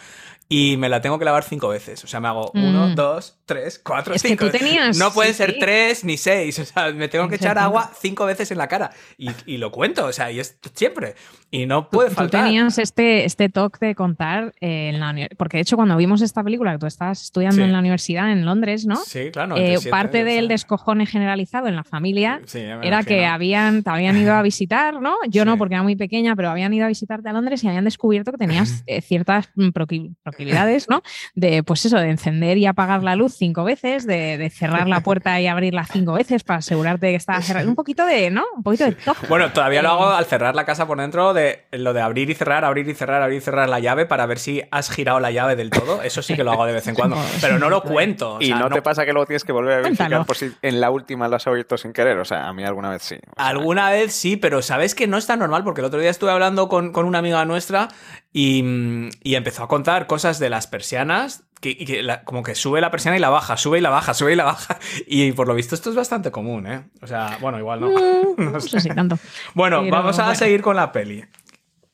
[0.48, 2.02] y me la tengo que lavar cinco veces.
[2.04, 2.94] O sea, me hago uno, mm.
[2.94, 4.46] dos, tres, cuatro, es cinco.
[4.46, 6.58] Que tú tenías, no pueden ser tres ni seis.
[6.58, 8.90] O sea, me tengo que echar agua cinco veces en la cara.
[9.18, 11.16] Y, y, lo cuento, o sea, y es siempre.
[11.50, 12.42] Y no puede faltar.
[12.42, 16.20] Tú tenías este, este toque de contar eh, en la Porque de hecho, cuando vimos
[16.20, 18.96] esta película, que tú estabas estudiando en la universidad en Londres, ¿no?
[18.96, 19.56] Sí, claro.
[19.56, 22.42] Eh, parte del descojone generalizado en la familia
[22.82, 25.16] era que habían, te habían ido a visitar, ¿no?
[25.28, 27.84] Yo no, porque era muy pequeña, pero habían ido a visitarte a Londres y habían
[27.84, 31.02] descubierto que tenías eh, ciertas proclividades, ¿no?
[31.34, 35.40] De, pues eso, de encender y apagar la luz cinco veces, de, cerrar la puerta
[35.40, 37.66] y abrirla cinco veces para asegurarte que estaba cerrada.
[37.66, 38.44] Un poquito de, ¿no?
[38.56, 39.26] Un poquito de toque.
[39.28, 41.32] Bueno, todavía lo hago al cerrar la casa por dentro
[41.72, 44.38] lo de abrir y cerrar, abrir y cerrar, abrir y cerrar la llave para ver
[44.38, 46.02] si has girado la llave del todo.
[46.02, 48.38] Eso sí que lo hago de vez en cuando, pero no lo cuento.
[48.40, 50.90] y no, te pasa que luego tienes que volver a verificar por si en la
[50.90, 52.18] última lo has abierto sin querer.
[52.18, 53.16] O sea, a mí alguna vez sí.
[53.36, 56.30] alguna vez sí, pero sabes que no es tan normal porque el otro día estuve
[56.30, 57.88] hablando con, con una amiga nuestra
[58.32, 61.44] y, y, empezó a contar cosas de las persianas.
[61.60, 64.36] Que, como que sube la persiana y la baja, sube y la baja, sube y
[64.36, 64.78] la baja.
[65.06, 66.84] Y por lo visto esto es bastante común, ¿eh?
[67.02, 67.88] O sea, bueno, igual no.
[67.88, 68.88] Mm, no sé.
[68.94, 69.18] tanto.
[69.54, 71.24] Bueno, vamos a seguir con la peli.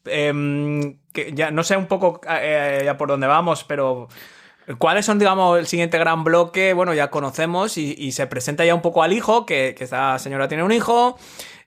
[0.06, 4.08] Em, que ya no sé un poco eh, ya por dónde vamos, pero
[4.78, 6.74] ¿cuáles son, digamos, el siguiente gran bloque?
[6.74, 10.48] Bueno, ya conocemos y, se presenta ya un poco al hijo, que, que esta señora
[10.48, 11.16] tiene un hijo.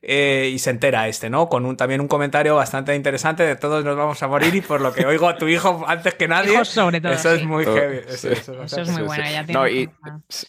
[0.02, 1.50] Eh, y se entera este, ¿no?
[1.50, 4.80] Con un, también un comentario bastante interesante de todos nos vamos a morir y por
[4.80, 6.64] lo que oigo a tu hijo antes que nadie.
[6.66, 7.14] sobre todo.
[7.14, 8.02] Eso es muy heavy.
[8.08, 9.24] Eso, es muy bueno.
[9.30, 9.90] Ya no, y,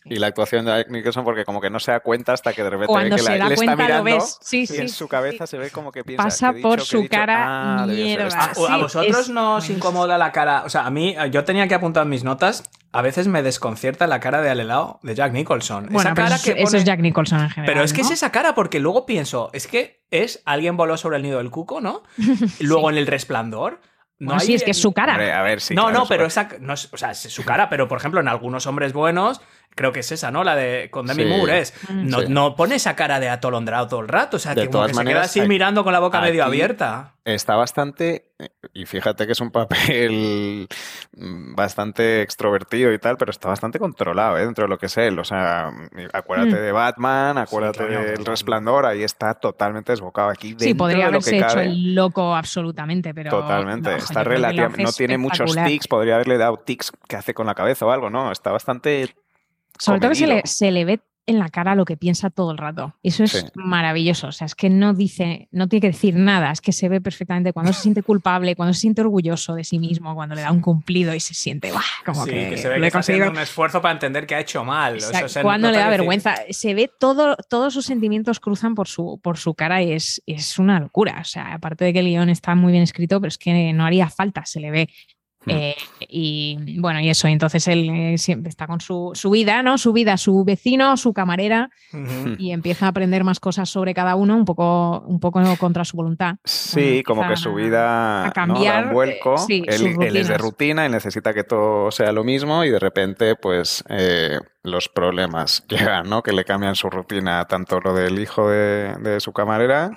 [0.05, 2.71] y, la actuación de Nicholson, porque como que no se da cuenta hasta que de
[2.71, 4.39] repente Cuando que se la, da le cuenta, está mirando lo ves.
[4.43, 6.25] Sí, y en su cabeza se ve como que piensa.
[6.25, 8.53] Pasa por su cara ah, mierda.
[8.69, 10.65] ¿A, vosotros no os incomoda la cara?
[10.65, 14.21] O sea, a mí, yo tenía que apuntar mis notas a veces me desconcierta la
[14.21, 15.87] cara de Alelao de Jack Nicholson.
[15.91, 17.75] Bueno, esa cara eso, que eso es Jack Nicholson en general.
[17.75, 21.19] Pero es que es esa cara, porque luego pienso, es que es alguien voló sobre
[21.19, 22.03] el nido del cuco, ¿no?
[22.61, 23.81] Luego en el resplandor.
[24.19, 24.41] No hay...
[24.41, 25.15] sí, es que es su cara.
[25.15, 27.87] a ver, sí, no, no, pero esa, no es, o sea, es su cara, pero
[27.87, 29.41] por ejemplo, en algunos hombres buenos
[29.79, 30.43] creo que es esa, ¿no?
[30.43, 31.73] La de con Demi Moore es.
[31.89, 32.09] Mm.
[32.09, 34.37] No, no, pone esa cara de atolondrado todo el rato.
[34.37, 37.15] O sea, que, como que se queda así mirando con la boca medio abierta.
[37.25, 38.33] Está bastante.
[38.75, 40.67] Y fíjate que es un papel
[41.13, 44.45] bastante extrovertido y tal, pero está bastante controlado ¿eh?
[44.45, 45.19] dentro de lo que es él.
[45.19, 45.71] O sea,
[46.13, 46.63] acuérdate mm.
[46.63, 50.31] de Batman, acuérdate del Resplandor, ahí está totalmente desbocado.
[50.31, 53.31] Aquí sí, podría haberse de lo que hecho el loco absolutamente, pero.
[53.31, 53.95] Totalmente.
[53.95, 54.83] está relativamente.
[54.83, 58.11] No tiene muchos tics, podría haberle dado tics que hace con la cabeza o algo,
[58.11, 58.33] ¿no?
[58.33, 59.15] Está bastante
[59.79, 62.53] sobre todo que se le, se le, ve en la cara lo que piensa todo
[62.53, 62.95] el rato.
[63.03, 64.29] Eso es maravilloso.
[64.29, 67.03] O sea, es que no dice, no tiene que decir nada, es que se ve
[67.03, 70.51] perfectamente cuando se siente culpable, cuando se siente orgulloso de sí mismo, cuando le da
[70.51, 71.71] un cumplido y se siente
[72.03, 74.97] como que, se ve que está haciendo un esfuerzo para entender que ha hecho mal.
[75.43, 79.53] cuando le da vergüenza, se ve todo, todos sus sentimientos cruzan por su, por su
[79.53, 81.19] cara y es, es una locura.
[81.21, 83.85] O sea, aparte de que el guion está muy bien escrito, pero es que no
[83.85, 84.89] haría falta, se le ve
[85.45, 85.51] Hmm.
[85.51, 89.79] Eh, y bueno, y eso, entonces él eh, siempre está con su, vida, ¿no?
[89.79, 91.71] Su vida, su vecino, su camarera,
[92.39, 95.97] y empieza a aprender más cosas sobre cada uno, un poco, un poco contra su
[95.97, 96.37] voluntad.
[96.45, 99.37] Sí, como que su vida a cambiar, un vuelco.
[99.49, 103.37] Eh, él, es de rutina y necesita que todo sea lo mismo, y de repente,
[103.37, 103.85] pues
[104.63, 106.23] los problemas llegan, ¿no?
[106.23, 109.97] Que le cambian su rutina, tanto lo del hijo de, su camarera,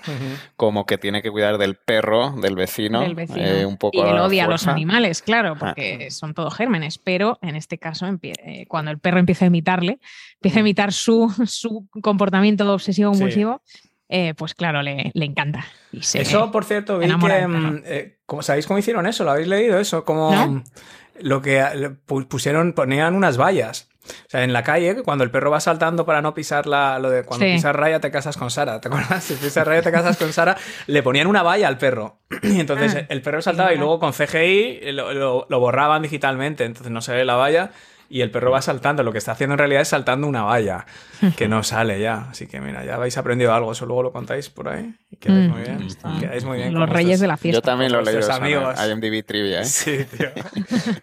[0.55, 3.97] como que tiene que cuidar del perro, del vecino, un poco.
[3.97, 5.59] Y él odia a los animales, claro, ah.
[5.59, 9.99] porque son todos gérmenes, pero en este caso, eh, cuando el perro empieza a imitarle,
[10.35, 10.65] empieza a mm.
[10.65, 13.61] imitar su, su comportamiento obsesivo-compulsivo,
[14.09, 15.65] eh, pues claro, le, encanta.
[15.93, 19.23] eso, por cierto, vi que, mm, eh, ¿sabéis cómo hicieron eso?
[19.23, 20.03] ¿Lo habéis leído eso?
[20.03, 20.63] Como
[21.21, 21.63] lo que
[22.05, 26.21] pusieron, ponían unas vallas o sea, en la calle, cuando el perro va saltando para
[26.21, 29.23] no pisar la, lo de cuando pisas raya te casas con Sara, ¿te acuerdas?
[29.23, 32.19] Si pisas raya te casas con Sara, le ponían una valla al perro.
[32.43, 36.91] Y entonces ah, el perro saltaba y luego con CGI lo, lo, borraban digitalmente, entonces
[36.91, 37.71] no se ve la valla.
[38.11, 39.01] Y el perro va saltando.
[39.03, 40.85] Lo que está haciendo en realidad es saltando una valla
[41.37, 42.27] que no sale ya.
[42.29, 43.71] Así que mira, ya habéis aprendido algo.
[43.71, 45.87] Eso luego lo contáis por ahí y quedáis muy bien.
[46.03, 46.19] Mm.
[46.19, 47.57] Quedáis muy bien Los reyes de la fiesta.
[47.57, 48.75] Yo también lo eso en amigos.
[48.87, 49.65] IMDb Trivia, ¿eh?
[49.65, 50.29] Sí, tío.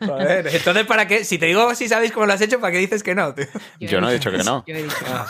[0.07, 1.25] Joder, entonces, ¿para qué?
[1.25, 3.47] Si te digo si sabéis cómo lo has hecho, ¿para qué dices que no, tío?
[3.81, 4.65] Yo no he dicho que no.
[4.67, 4.97] Yo he dicho.
[5.13, 5.27] Ah.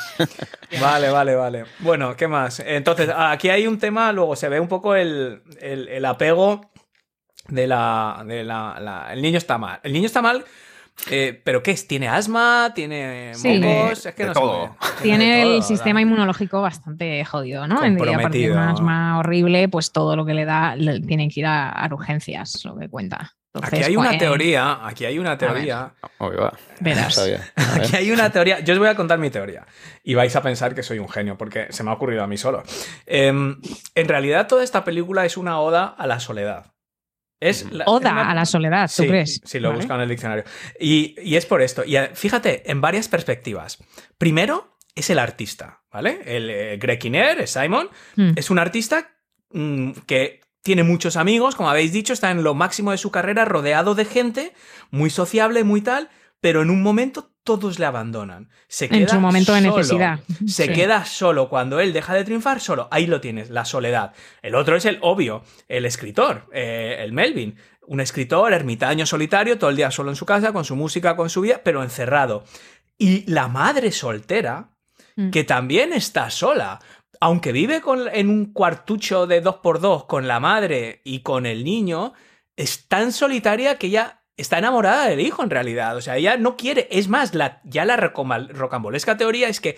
[0.80, 1.64] Vale, vale, vale.
[1.80, 2.60] Bueno, ¿qué más?
[2.60, 6.70] Entonces, aquí hay un tema, luego se ve un poco el, el- el apego
[7.48, 9.80] de la, de la, la- El niño está mal.
[9.82, 10.44] El niño está mal,
[11.11, 11.87] eh, ¿pero qué es?
[11.87, 12.72] ¿Tiene asma?
[12.74, 13.58] ¿Tiene Sí.
[13.61, 14.04] mocos?
[14.06, 14.76] Es que De no todo.
[15.02, 16.00] Tiene de el sistema ¿verdad?
[16.02, 17.82] inmunológico bastante jodido, ¿no?
[17.84, 21.28] En- Y aparte de un asma horrible, pues todo lo que le da le- tiene
[21.28, 23.32] que ir a, a urgencias, lo que cuenta.
[23.54, 25.94] Entonces, Aquí hay una pues, teoría, aquí hay una teoría.
[26.20, 26.52] Va.
[26.80, 27.18] Verás.
[27.56, 28.61] Aquí hay una teoría.
[28.61, 29.66] Yo os voy a contar mi teoría.
[30.04, 32.37] Y vais a pensar que soy un genio, porque se me ha ocurrido a mí
[32.37, 32.62] solo.
[33.06, 33.56] Em,
[33.94, 36.66] en realidad, toda esta película es una oda a la soledad.
[37.40, 39.40] Es la- es Oda una- a la soledad, ¿tú Sí, crees?
[39.44, 39.79] sí, lo he Vale.
[39.83, 40.44] buscado en el diccionario.
[40.81, 41.85] Y, y es por esto.
[41.85, 43.79] Y eh, fíjate, en varias perspectivas.
[44.18, 46.20] Primero, es el artista, ¿vale?
[46.27, 48.33] El eh, Greg Kinnear, Simon, Mm.
[48.37, 49.11] es un artista
[49.53, 53.44] mm, que tiene muchos amigos, como habéis dicho, está en lo máximo de su carrera,
[53.46, 54.53] rodeado de gente,
[54.90, 58.51] muy sociable, muy tal, pero en un momento todos le abandonan.
[58.68, 59.77] Se En queda su momento de solo.
[59.79, 60.20] necesidad.
[60.46, 60.72] Se Sí.
[60.72, 62.88] queda solo cuando él deja de triunfar, solo.
[62.90, 64.12] Ahí lo tienes, la soledad.
[64.42, 67.57] El otro es el obvio, el escritor, eh, el Melvin.
[67.87, 71.31] Un escritor ermitaño solitario, todo el día solo en su casa, con su música, con
[71.31, 72.44] su vida, pero encerrado.
[72.98, 74.70] Y la madre soltera,
[75.16, 75.31] Mm.
[75.31, 76.81] que también está sola.
[77.20, 81.46] Aunque vive con- en un cuartucho de dos por dos con la madre y con
[81.46, 82.12] el niño,
[82.57, 85.96] es tan solitaria que ella está enamorada del hijo en realidad.
[85.96, 86.88] O sea, ella no quiere.
[86.90, 89.77] Es más, la, ya la rocambol- rocambolesca teoría es que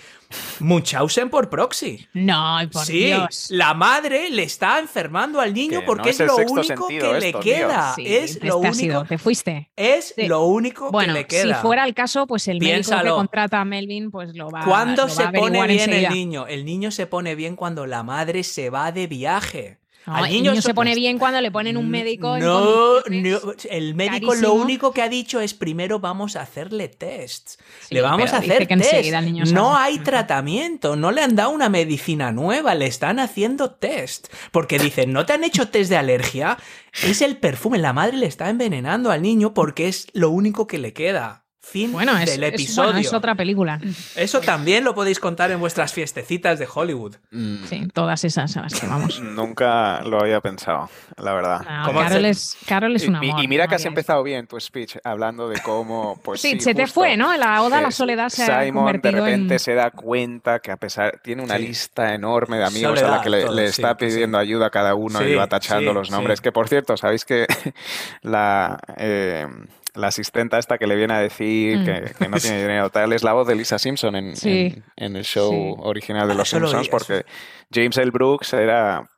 [0.61, 2.07] Munchausen por proxy.
[2.13, 3.47] No, por sí, Dios.
[3.51, 7.29] la madre le está enfermando al niño Que porque no es, lo único que le
[7.29, 7.95] esto, queda.
[7.97, 9.71] Sí, es lo ha único, sido, te fuiste.
[9.77, 10.27] es Sí.
[10.29, 11.57] lo único Bueno, que le queda.
[11.57, 13.05] si fuera el caso, pues el médico Piénsalo.
[13.05, 16.09] que contrata a Melvin, pues lo va, ¿Cuándo lo va se pone bien enseguida.
[16.09, 16.47] el niño?
[16.47, 19.80] El niño se pone bien cuando la madre se va de viaje.
[20.07, 23.01] No, Al el niño niño so- se pone bien cuando le ponen un médico No,
[23.05, 24.35] el médico carísimo.
[24.35, 27.59] lo único que ha dicho es primero vamos a hacerle tests.
[27.87, 28.93] Sí, le vamos a hacer que test.
[28.93, 29.85] enseguida el niño No sabe.
[29.85, 34.29] hay tratamiento, no le han dado una medicina nueva, le están haciendo test.
[34.53, 36.57] Porque dicen, ¿no te han hecho test de alergia?
[37.03, 40.79] Es el perfume, la madre le está envenenando al niño porque es lo único que
[40.79, 41.45] le queda.
[41.63, 42.89] Fin Bueno, es, del es- episodio.
[42.93, 43.79] bueno, es otra película.
[44.17, 47.17] Eso también lo podéis contar en vuestras fiestecitas de Hollywood.
[47.31, 49.21] Mm, Sí, todas esas a las que vamos.
[49.23, 51.61] Nunca lo había pensado, la verdad.
[51.61, 54.97] No, ¿Cómo Carol, es, Carol es Y- y, mira que has empezado bien tu speech
[55.05, 57.37] hablando de cómo, pues Sí, sí, se te fue, ¿no?
[57.37, 59.61] La oda a la soledad se ha Simon de convertido repente en...
[59.61, 61.67] se da cuenta que a pesar tiene una Sí.
[61.67, 64.07] lista enorme de amigos a la que le, todo, le sí, está sí.
[64.07, 66.39] pidiendo ayuda a cada uno Sí, y va tachando sí, los nombres.
[66.39, 66.43] sí.
[66.43, 67.47] Que por cierto, sabéis que
[68.23, 69.47] la eh,
[69.95, 71.85] la asistenta esta que le viene a decir Mm.
[71.85, 74.73] que, que no tiene dinero tal es la voz de Lisa Simpson en, Sí.
[74.75, 75.75] en- en el show Sí.
[75.83, 77.25] original de Ah, los Simpsons porque
[77.73, 78.11] James L.
[78.11, 79.09] Brooks era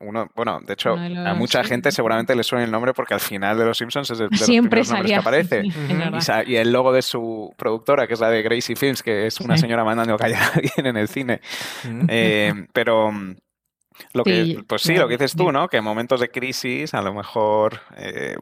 [0.00, 1.70] uno, bueno, de hecho, los- a mucha sí.
[1.70, 4.30] gente seguramente le suena el nombre porque al final de los Simpsons es de, de
[4.30, 5.16] los Siempre primeros salía.
[5.16, 5.62] que aparece.
[6.46, 9.40] Y, y el logo de su productora, que es la de Gracie Films, que es
[9.40, 9.62] una Sí.
[9.62, 11.40] señora mandando a callar a alguien en el cine.
[11.84, 12.06] Mm.
[12.08, 13.34] Eh, pero mm,
[14.12, 15.54] lo que, Sí, pues sí, lo que dices tú, bien.
[15.54, 15.66] ¿no?
[15.68, 18.36] Que en momentos de crisis a lo mejor eh,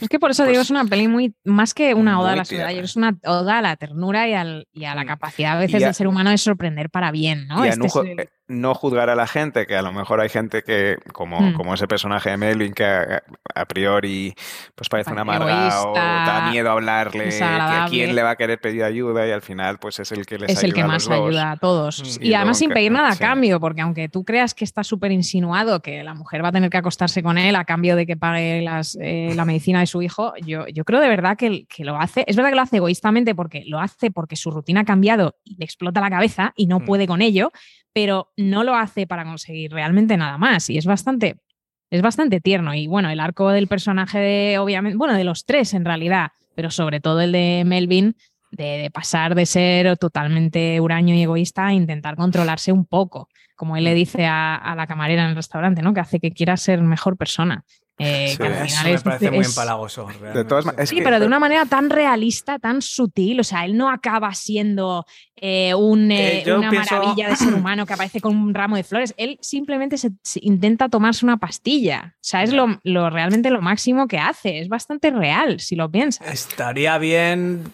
[0.00, 2.36] Es que por eso pues, digo, es una peli muy, más que una oda a
[2.36, 5.06] la soledad, es una oda a la ternura y, al- y a la Mm.
[5.06, 7.64] capacidad a veces a- del ser humano de sorprender para bien, ¿no?
[7.64, 10.98] y Este el- no juzgar a la gente, que a lo mejor hay gente que,
[11.12, 11.54] como, Mm.
[11.54, 13.22] como ese personaje de Melvin, que a,
[13.54, 14.34] a priori
[14.74, 18.60] pues parece una amarga o da miedo hablarle, que a quién le va a querer
[18.60, 21.04] pedir ayuda y al final pues es el que les es el que a más
[21.06, 21.14] dos.
[21.14, 22.18] ayuda a todos.
[22.18, 22.22] Mm.
[22.24, 23.18] Y, Y además sin pedir nada a sí.
[23.20, 26.70] cambio, porque aunque tú creas que está súper insinuado que la mujer va a tener
[26.70, 30.02] que acostarse con él a cambio de que pague las, eh, la medicina de su
[30.02, 32.24] hijo, yo, yo creo de verdad que, que lo hace.
[32.26, 35.56] Es verdad que lo hace egoístamente porque lo hace porque su rutina ha cambiado y
[35.56, 36.84] le explota la cabeza y no Mm.
[36.86, 37.50] puede con ello,
[37.92, 40.70] pero no lo hace para conseguir realmente nada más.
[40.70, 41.36] Y es bastante.
[41.90, 45.74] Es bastante tierno y bueno, el arco del personaje de, obviamente, bueno, de los tres
[45.74, 48.14] en realidad, pero sobre todo el de Melvin,
[48.52, 53.76] de, de pasar de ser totalmente huraño y egoísta a intentar controlarse un poco, como
[53.76, 55.92] él le dice a, a la camarera en el restaurante, ¿no?
[55.92, 57.64] Que hace que quiera ser mejor persona.
[58.02, 60.08] Eh, Sí, que al Eso final me es- parece muy es- empalagoso.
[60.34, 63.40] De todas es Sí, que- pero de una manera tan realista, tan sutil.
[63.40, 65.04] O sea, él no acaba siendo
[65.42, 68.76] eh, un, eh, Eh, una pienso- maravilla de ser humano que aparece con un ramo
[68.76, 69.14] de flores.
[69.16, 72.12] Él simplemente se, se intenta tomarse una pastilla.
[72.16, 74.58] O sea, es lo, lo- realmente lo máximo que hace.
[74.60, 76.26] Es bastante real, si lo piensas.
[76.30, 77.72] Estaría bien,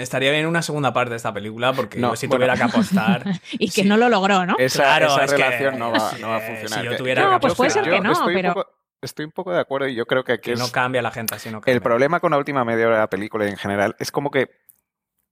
[0.00, 2.38] estaría bien una segunda parte de esta película porque No, yo si bueno.
[2.46, 3.24] tuviera que apostar.
[3.52, 3.88] Y que sí.
[3.88, 4.56] no lo logró, ¿no?
[4.58, 6.78] esa, Claro, esa es que, relación no, va, no va a funcionar.
[6.80, 8.70] si yo Que- tuviera No, que pues puede ser que no, pero- poco-
[9.02, 10.58] estoy un poco de acuerdo y yo creo que aquí Que es...
[10.58, 11.74] no cambia la gente así, no cambia.
[11.74, 14.30] El problema con la última media hora de la película y en general es como
[14.30, 14.50] que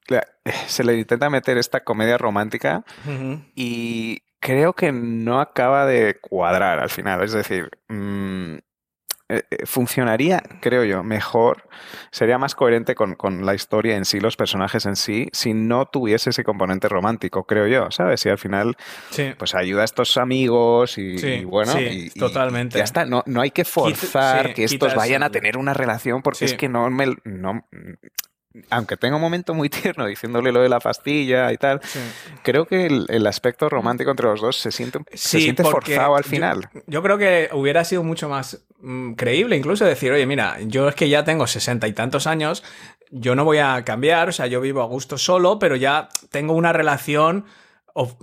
[0.67, 2.85] se le intenta meter esta comedia romántica
[3.55, 7.23] y creo que no acaba de cuadrar al final.
[7.23, 8.57] Es decir, mm,
[9.31, 11.69] eh, eh, funcionaría, creo yo, mejor,
[12.11, 15.87] sería más coherente con, con la historia en sí, los personajes en sí, si no
[15.87, 18.21] tuviese ese componente romántico, creo yo, ¿sabes?
[18.21, 18.77] Si al final
[19.11, 19.33] Sí.
[19.39, 22.77] pues ayuda a estos amigos y, Sí, y bueno, sí, y- y- totalmente.
[22.77, 23.05] y ya está.
[23.07, 26.69] No, no hay que forzar que estos vayan a tener una relación porque es que
[26.69, 27.07] no me...
[27.25, 27.67] No,
[28.71, 32.01] aunque tenga un momento muy tierno diciéndole lo de la pastilla y tal, Sí.
[32.43, 36.69] creo que el, el aspecto romántico entre los dos se siente, se forzado al final.
[36.87, 40.95] Yo, creo que hubiera sido mucho más mm, creíble incluso decir, oye, mira, yo es
[40.95, 42.63] que ya tengo sesenta y tantos años,
[43.11, 46.55] yo no voy a cambiar, o sea, yo vivo a gusto solo, pero ya tengo
[46.55, 47.45] una relación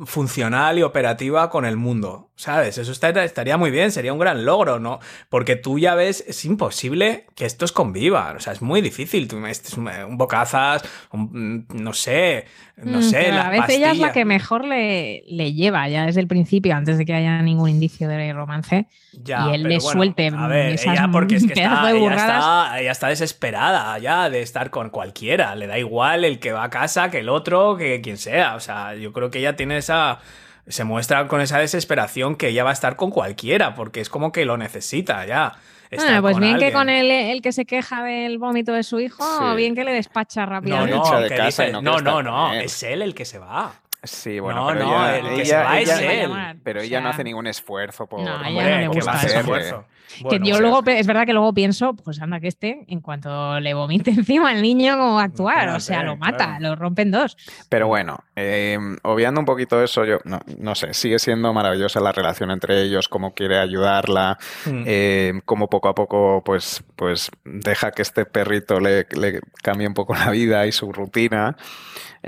[0.05, 2.77] funcional y operativa con el mundo, ¿sabes?
[2.77, 4.99] Eso estaría muy bien, sería un gran logro, ¿no?
[5.29, 9.45] Porque tú ya ves, es imposible que estos convivan, o sea, es muy difícil, tú,
[9.45, 12.45] este es un, un bocazas, un- mm, no sé,
[12.83, 15.87] no Mm, sé, pero las a veces ella es la que mejor le, le lleva
[15.89, 18.87] ya desde el principio, antes de que haya ningún indicio de romance.
[19.11, 22.15] Ya, y él le bueno, suelte A ver, esas ella porque es que está, ella,
[22.15, 25.55] está, ella está desesperada ya de estar con cualquiera.
[25.55, 28.55] Le da igual el que va a casa que el otro, que quien sea.
[28.55, 30.19] O sea, yo creo que ella tiene esa.
[30.67, 34.31] Se muestra con esa desesperación que ella va a estar con cualquiera, porque es como
[34.31, 35.53] que lo necesita ya.
[35.95, 38.99] Bueno, pues con bien que con el, el que se queja del vómito de su
[38.99, 39.43] hijo, Sí.
[39.43, 40.95] o bien que le despacha No, rápidamente.
[40.97, 43.73] No, de casa dice- no no, no, no, es él el que se va.
[44.07, 46.13] Sí, bueno, No, pero no, ella, el que ella- se va es ella-
[46.51, 46.59] él.
[46.63, 48.21] Pero O ella no hace ningún esfuerzo por...
[48.21, 49.85] No, ella no le que gusta va hacer esfuerzo.
[50.17, 52.85] que Bueno, yo o sea- luego, es verdad que luego pienso, pues anda que este,
[52.87, 55.69] en cuanto le vomite encima al niño, ¿cómo va a actuar?
[55.69, 56.61] O sea, lo mata, claro.
[56.61, 57.37] lo rompen dos.
[57.69, 62.11] Pero bueno, eh, obviando un poquito eso, yo no, no sé, sigue siendo maravillosa la
[62.11, 64.83] relación entre ellos, cómo quiere ayudarla, Mm.
[64.85, 69.93] eh, cómo poco a poco pues, pues deja que este perrito le, le cambie un
[69.93, 71.55] poco la vida y su rutina.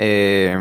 [0.01, 0.55] Eh,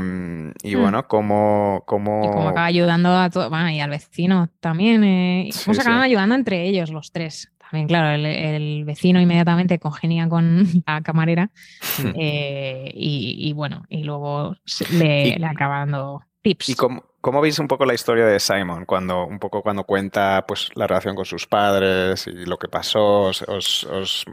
[0.64, 0.80] y Mm.
[0.80, 5.04] bueno, cómo, Y como cómo acaba ayudando a todo, bueno, y al vecino también.
[5.04, 6.06] eh, y Sí, cómo se acaban sí.
[6.06, 7.48] ayudando entre ellos, los tres.
[7.60, 11.50] También, claro, el, el vecino inmediatamente congenia con la camarera.
[12.02, 12.12] Hmm.
[12.18, 14.56] eh, y, y bueno, y luego
[14.90, 16.70] le, Y- le acaba dando tips.
[16.70, 18.84] ¿Y cómo, cómo veis un poco la historia de Simon?
[18.84, 23.22] Cuando, un poco cuando cuenta pues, la relación con sus padres y lo que pasó,
[23.22, 24.24] ¿os, os, os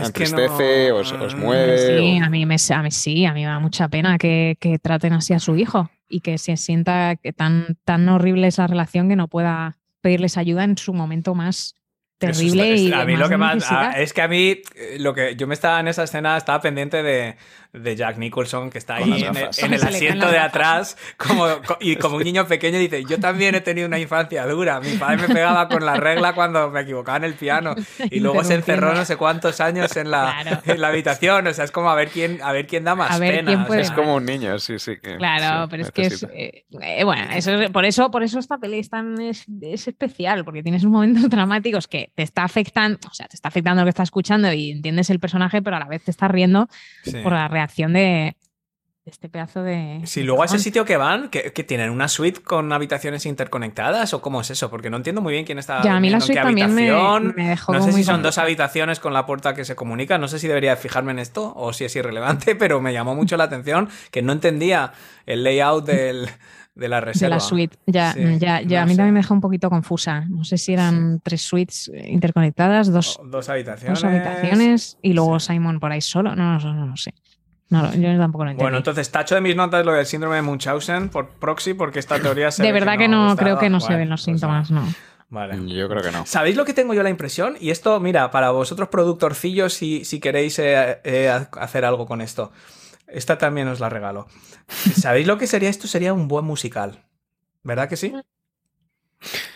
[0.00, 1.78] Es entristece, no- os, os Mm, mueve?
[1.78, 4.56] Sí, o- a mí, me, a mí sí, a mí me da mucha pena que,
[4.60, 8.66] que traten así a su hijo y que se sienta que tan, tan horrible esa
[8.66, 11.74] relación que no pueda pedirles ayuda en su momento más
[12.18, 14.60] terrible está- y es- a mí lo más que más ah, es que a mí
[14.74, 17.36] eh, lo que yo me estaba en esa escena estaba pendiente de,
[17.72, 21.96] de Jack Nicholson que está ahí en el, en asiento de atrás como, co- y
[21.96, 24.80] como un niño pequeño dice yo también he tenido una infancia dura.
[24.80, 27.74] Mi padre me pegaba con la regla cuando me equivocaba en el piano.
[28.10, 30.62] Y luego se encerró no sé cuántos años en la, Claro.
[30.66, 31.46] en la habitación.
[31.46, 33.46] O sea es como a ver quién a ver quién da más A ver pena.
[33.46, 34.96] quién o sea, puede Es como un niño, sí, sí.
[35.00, 38.22] que- Claro, sí, pero es que es, eh, eh, bueno, eso, es- por eso, por
[38.22, 42.22] eso esta peli es tan es, es especial, porque tienes unos momentos dramáticos que te
[42.24, 45.62] está afectando, o sea, te está afectando lo que estás escuchando y entiendes el personaje,
[45.62, 46.68] pero a la vez te estás riendo
[47.04, 47.12] sí.
[47.22, 48.36] por la reacción de,
[49.04, 50.00] de este pedazo de.
[50.04, 53.24] Sí, de luego a ese sitio que van, que, que tienen una suite con habitaciones
[53.26, 56.10] interconectadas o cómo es eso, porque no entiendo muy bien quién está Ya, a mí
[56.10, 59.54] la suite también me, dejó No sé muy si son dos habitaciones con la puerta
[59.54, 62.80] que se comunica, no sé si debería fijarme en esto o si es irrelevante, pero
[62.80, 64.92] me llamó mucho la atención que no entendía
[65.26, 66.28] el layout del,
[66.74, 67.36] de la de reserva.
[67.36, 67.76] la suite.
[67.86, 68.78] Ya, Sí, ya, ya.
[68.80, 68.96] no a mí sé.
[68.98, 70.24] también me dejó un poquito confusa.
[70.28, 74.00] No sé si eran tres suites eh, interconectadas, dos, Dos habitaciones.
[74.00, 76.34] dos habitaciones y luego Simon por ahí solo.
[76.36, 77.12] No, no, no, no sé.
[77.70, 78.62] No, yo tampoco lo entendí.
[78.64, 82.18] Bueno, entonces tacho de mis notas lo del síndrome de Munchausen por proxy, porque esta
[82.20, 84.70] teoría se de ve verdad que no, creo que no se ven los pues síntomas,
[84.70, 84.82] no.
[85.28, 85.56] Vale.
[85.72, 86.26] Yo creo que no.
[86.26, 87.56] ¿Sabéis lo que tengo yo la impresión?
[87.60, 92.50] Y esto, mira, para vosotros productorcillos, si, si queréis eh, eh, hacer algo con esto.
[93.06, 94.26] Esta también os la regalo.
[94.66, 95.86] ¿Sabéis lo que sería esto?
[95.86, 97.04] Sería un buen musical.
[97.62, 98.12] ¿Verdad que sí?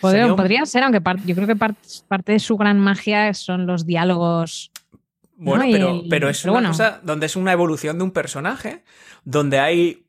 [0.01, 1.75] Podría, un- podría ser, aunque yo creo que par-
[2.07, 4.71] parte de su gran magia son los diálogos.
[5.45, 6.69] Bueno, No, pero, el- pero es pero una bueno.
[6.71, 8.85] cosa donde es una evolución de un personaje,
[9.25, 10.07] donde hay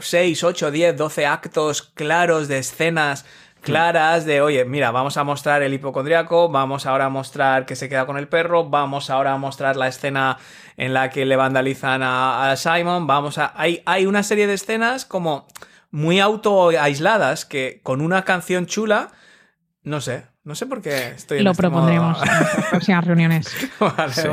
[0.00, 3.24] 6, 8, 10, 12 actos claros de escenas
[3.60, 7.88] claras de, oye, mira, vamos a mostrar el hipocondriaco, vamos ahora a mostrar que se
[7.88, 10.36] queda con el perro, vamos ahora a mostrar la escena
[10.76, 13.52] en la que le vandalizan a, a Simon, vamos a...
[13.56, 15.46] Hay, hay una serie de escenas como
[15.90, 19.12] muy auto aisladas que con una canción chula,
[19.82, 23.04] no sé, No sé por qué estoy en Lo este propondremos modo- en nuestras próximas
[23.06, 23.56] reuniones.
[23.80, 24.28] Vale, Sí.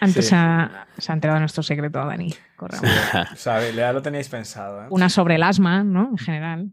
[0.00, 0.30] Antes Sí.
[0.30, 2.32] se, ha, se ha enterado nuestro secreto, Dani.
[2.54, 2.88] Corramos.
[3.36, 4.84] Sabe, ya lo tenéis pensado.
[4.84, 4.86] ¿eh?
[4.90, 6.10] Una sobre el asma, ¿no?
[6.12, 6.70] En general.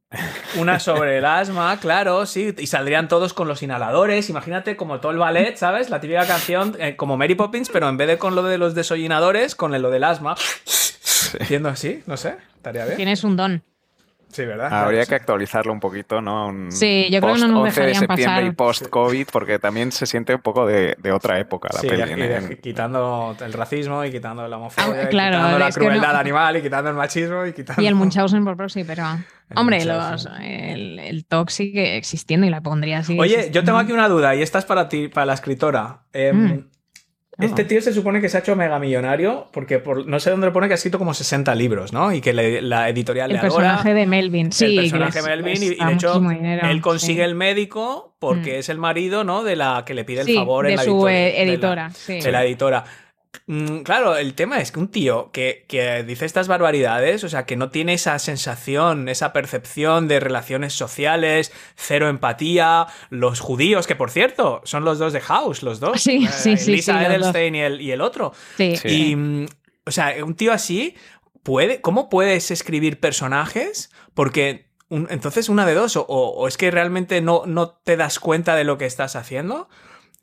[0.58, 2.54] Una sobre el asma, claro, sí.
[2.56, 4.30] Y saldrían todos con los inhaladores.
[4.30, 5.90] Imagínate como todo el ballet, ¿sabes?
[5.90, 8.76] La típica canción, eh, como Mary Poppins, pero en vez de con lo de los
[8.76, 10.36] desollinadores, con lo del asma.
[11.42, 12.36] Haciendo así, no sé.
[12.58, 12.98] Estaría bien.
[12.98, 13.64] Tienes un don.
[14.36, 14.66] Sí, ¿verdad?
[14.68, 16.48] Habría Claro, que actualizarlo un poquito, ¿no?
[16.48, 18.44] Un Sí, yo creo que no post nos 11 de septiembre pasar.
[18.44, 22.02] y post-COVID, porque también se siente un poco de, de otra época la Sí, peli.
[22.02, 25.60] y en- de- en- quitando el racismo y quitando la homofobia, Ah, y claro, quitando
[25.60, 27.82] la crueldad no- animal y quitando el machismo y quitando...
[27.82, 29.04] Y el Munchausen por proxy, pero.
[29.56, 30.32] Hombre, Munchausen.
[30.34, 33.18] los, el, el TOC sigue existiendo y la pondría así.
[33.20, 36.00] Oye, yo tengo aquí una duda y esta es para ti, para la escritora.
[36.12, 36.68] Em, Mm.
[37.38, 40.48] Este tío se supone que se ha hecho mega millonario porque por, no sé dónde
[40.48, 42.14] lo pone que ha escrito como 60 libros, ¿no?
[42.14, 43.94] Y que le- la editorial El le personaje adora.
[43.94, 44.52] de Melvin.
[44.52, 47.30] Sí, el personaje les- Melvin y, de hecho dinero, él consigue sí.
[47.30, 48.60] el médico porque Mm.
[48.60, 49.44] es el marido, ¿no?
[49.44, 51.90] De la que le pide el Sí, favor en de la su de la- editora.
[51.92, 52.20] sí.
[52.22, 52.84] de la editora.
[53.48, 57.46] Mm, Claro, el tema es que un tío que, que dice estas barbaridades, o sea,
[57.46, 63.96] que no tiene esa sensación, esa percepción de relaciones sociales, cero empatía, los judíos, que
[63.96, 66.02] por cierto, son los dos de House, los dos.
[66.02, 67.06] Sí, Eh, sí, sí, Lisa sí.
[67.06, 68.34] Edelstein y el, y el otro.
[68.58, 68.88] Sí, Sí.
[69.12, 69.46] Y, mm,
[69.88, 70.96] o sea, un tío así,
[71.44, 73.92] puede, ¿cómo puedes escribir personajes?
[74.14, 78.20] Porque un- entonces una de dos, o, o es que realmente no, no te das
[78.20, 79.68] cuenta de lo que estás haciendo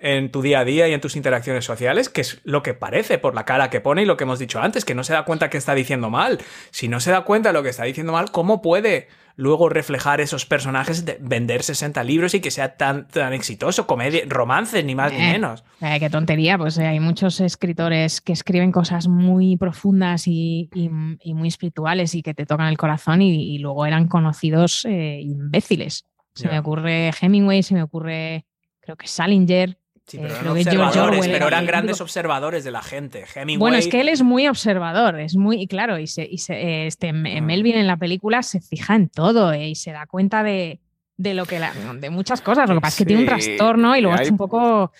[0.02, 3.18] en tu día a día y en tus interacciones sociales, que es lo que parece
[3.18, 5.24] por la cara que pone y lo que hemos dicho antes, que no se da
[5.24, 6.38] cuenta que está diciendo mal.
[6.70, 10.20] Si no se da cuenta de lo que está diciendo mal, ¿cómo puede luego reflejar
[10.20, 13.86] esos personajes, de vender 60 libros y que sea tan, tan exitoso?
[13.86, 15.32] Comedia, romance, ni más ni Eh.
[15.32, 15.64] menos.
[15.80, 20.90] Eh, qué tontería, pues eh, hay muchos escritores que escriben cosas muy profundas y, y-
[21.22, 26.04] y muy espirituales y que te tocan el corazón y, y luego eran conocidos imbéciles.
[26.34, 28.46] Se me ocurre Hemingway, se me ocurre,
[28.80, 29.78] creo que Salinger.
[30.12, 32.70] Sí, Eh, pero eran que George observadores, Orwell, pero eran eh, grandes digo- observadores de
[32.70, 33.24] la gente.
[33.34, 33.56] Hemingway.
[33.58, 36.54] Bueno, es que él es muy observador, es muy, y claro, y, se, y se-
[36.60, 37.12] eh, este, Ah.
[37.12, 40.80] Melvin en la película se fija en todo eh, y se da cuenta de,
[41.22, 42.68] de lo que la- de muchas cosas.
[42.68, 44.92] Lo que pasa es que tiene un trastorno y luego hay- es un poco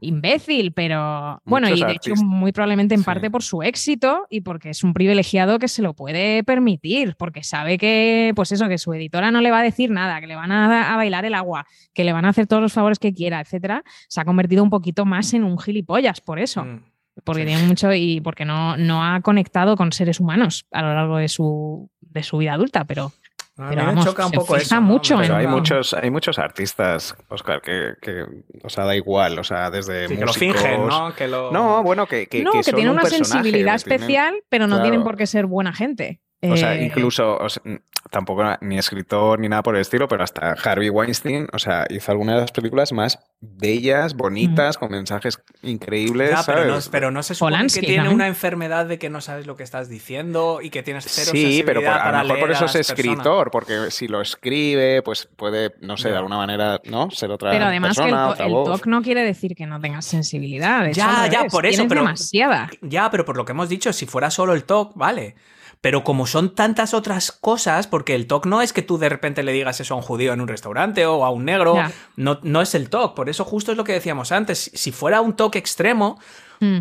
[0.00, 3.06] imbécil, pero bueno, y de hecho muy probablemente en Sí.
[3.06, 7.44] parte por su éxito y porque es un privilegiado que se lo puede permitir, porque
[7.44, 10.34] sabe que, pues eso, que su editora no le va a decir nada, que le
[10.34, 13.14] van a, a bailar el agua, que le van a hacer todos los favores que
[13.14, 13.84] quiera, etcétera.
[14.08, 16.80] Se ha convertido un poquito más en un gilipollas por eso Mm.
[17.24, 17.46] porque Sí.
[17.48, 21.28] tiene mucho y porque no, no ha conectado con seres humanos a lo largo de
[21.28, 23.12] su, de su vida adulta, pero
[23.58, 24.74] A Pero mí me vamos, choca un se poco fija eso.
[24.74, 24.80] ¿no?
[24.82, 28.24] mucho Pero hay muchos, hay muchos artistas, Oscar, que, que,
[28.62, 31.14] o sea, da igual, o sea, desde Sí, que lo fingen, ¿no?
[31.14, 31.50] Que lo...
[31.52, 34.76] No, bueno, que, que, no, que, son tiene un una sensibilidad tienen- especial, pero no
[34.76, 34.82] claro.
[34.90, 36.20] tienen por qué ser buena gente.
[36.42, 37.62] O sea, Eh, incluso, o sea,
[38.10, 42.12] tampoco ni escritor ni nada por el estilo, pero hasta Harvey Weinstein, o sea, hizo
[42.12, 47.22] algunas de las películas más bellas, bonitas, con mensajes increíbles, Ya, pero, no, pero no
[47.22, 50.60] se supone Polanski que tiene una enfermedad de que no sabes lo que estás diciendo
[50.62, 52.98] y que tienes cero Sí, pero por- a lo mejor por eso es personas.
[53.00, 57.10] escritor, porque si lo escribe, pues puede, no sé, de alguna manera, ¿no?
[57.10, 58.14] Ser otra pero además que el,
[58.46, 58.52] el.
[58.52, 60.86] TOC no quiere decir que no tengas sensibilidad.
[60.92, 62.70] Ya, ya, por eso, pero- demasiada.
[62.82, 65.34] Ya, pero por lo que hemos dicho, si fuera solo el TOC, vale.
[65.80, 69.42] Pero como son tantas otras cosas, porque el TOC no es que tú de repente
[69.42, 71.76] le digas eso a un judío en un restaurante o a un negro,
[72.16, 73.14] no, no es el TOC.
[73.14, 74.70] Por eso justo es lo que decíamos antes.
[74.74, 76.18] Si fuera un TOC extremo,
[76.60, 76.78] Mm.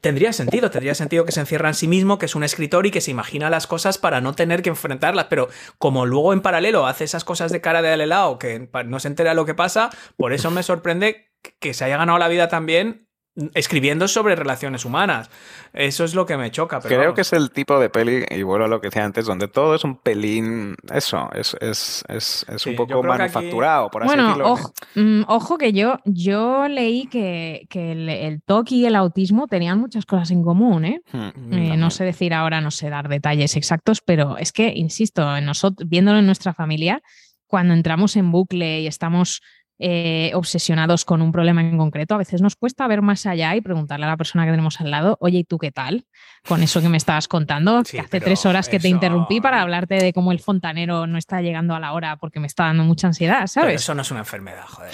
[0.00, 2.90] tendría sentido, tendría sentido que se encierra en sí mismo, que es un escritor y
[2.90, 6.86] que se imagina las cosas para no tener que enfrentarlas, pero como luego en paralelo
[6.86, 9.90] hace esas cosas de cara de al helado que no se entera lo que pasa,
[10.16, 13.08] por eso me sorprende que se haya ganado la vida también
[13.54, 15.30] escribiendo sobre relaciones humanas.
[15.72, 16.78] Eso es lo que me choca.
[16.80, 17.14] Pero Creo vamos.
[17.14, 19.74] que es el tipo de peli, y vuelvo a lo que decía antes, donde todo
[19.74, 24.08] es un pelín, eso, es, es, es, es Sí, un poco aquí- manufacturado, por así
[24.08, 24.52] Bueno, decirlo.
[24.52, 29.46] ojo, mm, ojo que yo, yo leí que, que el, el TOC y el autismo
[29.46, 31.00] tenían muchas cosas en común, ¿eh?
[31.12, 31.18] Hmm.
[31.28, 31.80] Eh, también.
[31.80, 35.88] no sé decir ahora, no sé dar detalles exactos, pero es que, insisto, en nosotros,
[35.88, 37.00] viéndolo en nuestra familia,
[37.46, 39.40] cuando entramos en bucle y estamos
[39.82, 43.62] eh, obsesionados con un problema en concreto, a veces nos cuesta ver más allá y
[43.62, 46.04] preguntarle a la persona que tenemos al lado, oye, ¿y tú qué tal?
[46.46, 49.62] Con eso que me estabas contando, Sí, que hace tres horas que te interrumpí para
[49.62, 52.84] hablarte de cómo el fontanero no está llegando a la hora porque me está dando
[52.84, 53.80] mucha ansiedad, Pero ¿sabes?
[53.82, 54.92] eso no es una enfermedad, joder.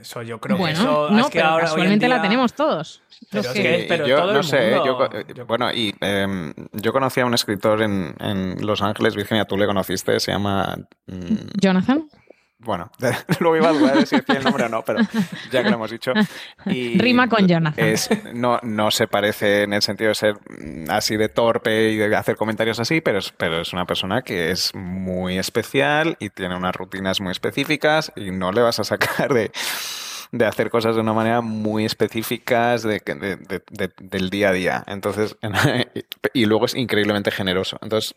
[0.00, 2.20] Eso yo creo bueno, que eso no, es que pero ahora hoy en casualmente la
[2.20, 3.02] tenemos todos.
[3.30, 7.20] Pero que- pero yo todo no el sé, mundo- yo bueno, y em, yo conocí
[7.20, 10.76] a un escritor en, en Los Ángeles, Virginia, tú le conociste, se llama
[11.06, 12.08] mm, Jonathan,
[12.64, 12.90] bueno,
[13.40, 15.00] luego iba a dudar de si decía el nombre o no, pero
[15.52, 16.12] ya que lo hemos dicho.
[16.66, 17.84] Y Rima con Jonathan.
[17.84, 20.34] es- no, no se parece en el sentido de ser
[20.88, 24.50] así de torpe y de hacer comentarios así, pero es, pero es una persona que
[24.50, 29.32] es muy especial y tiene unas rutinas muy específicas y no le vas a sacar
[29.32, 29.50] de,
[30.32, 34.48] de hacer cosas de una manera muy específicas de, que- de- de- de- del día
[34.48, 34.84] a día.
[34.86, 35.36] Entonces,
[36.32, 37.78] y luego es increíblemente generoso.
[37.82, 38.14] Entonces,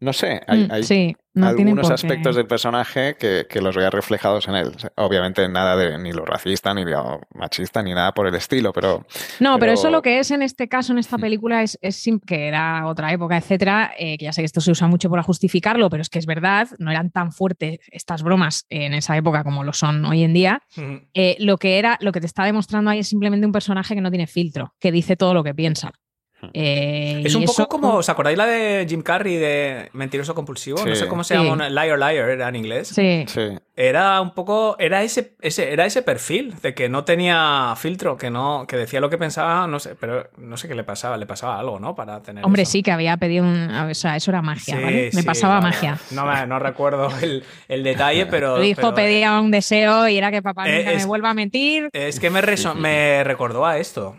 [0.00, 3.92] no sé, hay, Mm, hay sí, no algunos aspectos del personaje que, que los veas
[3.92, 4.72] reflejados en él.
[4.74, 8.34] O sea, Obviamente nada de ni lo racista, ni lo machista, ni nada por el
[8.34, 9.06] estilo, pero...
[9.40, 11.20] No, pero, pero- eso lo que es en este caso, en esta Mm.
[11.20, 11.78] película, es,
[12.26, 15.22] que era otra época, etcétera, eh, que ya sé que esto se usa mucho para
[15.22, 19.44] justificarlo, pero es que es verdad, no eran tan fuertes estas bromas en esa época
[19.44, 20.62] como lo son hoy en día.
[20.76, 21.00] Ujú.
[21.14, 24.00] Eh, lo que era, lo que te está demostrando ahí es simplemente un personaje que
[24.00, 25.92] no tiene filtro, que dice todo lo que piensa.
[26.40, 26.50] Hmm.
[26.54, 30.84] Eh, Es un poco eso- como, ¿os acordáis la de Jim Carrey de Mentiroso Compulsivo?
[30.86, 32.88] No sé cómo se llama, Liar Liar era en inglés.
[32.88, 33.24] Sí.
[33.26, 33.58] Sí.
[33.74, 38.30] Era un poco, era ese, ese, era ese perfil de que no tenía filtro, que
[38.30, 41.26] no, que decía lo que pensaba, no sé, pero no sé qué le pasaba, le
[41.26, 41.94] pasaba algo, ¿no?
[41.96, 42.72] Para tener Hombre, eso.
[42.72, 43.70] sí, que había pedido un.
[43.72, 45.10] O sea, eso era magia, Sí, ¿vale?
[45.14, 45.66] Me sí, pasaba vale.
[45.74, 45.98] magia.
[46.12, 48.56] No, me- no recuerdo el, el detalle, pero.
[48.56, 51.30] Tu hijo pero- pedía un deseo y era que papá Eh, nunca es- me vuelva
[51.30, 51.88] a mentir.
[51.92, 54.16] Es que me, reso- me recordó a esto.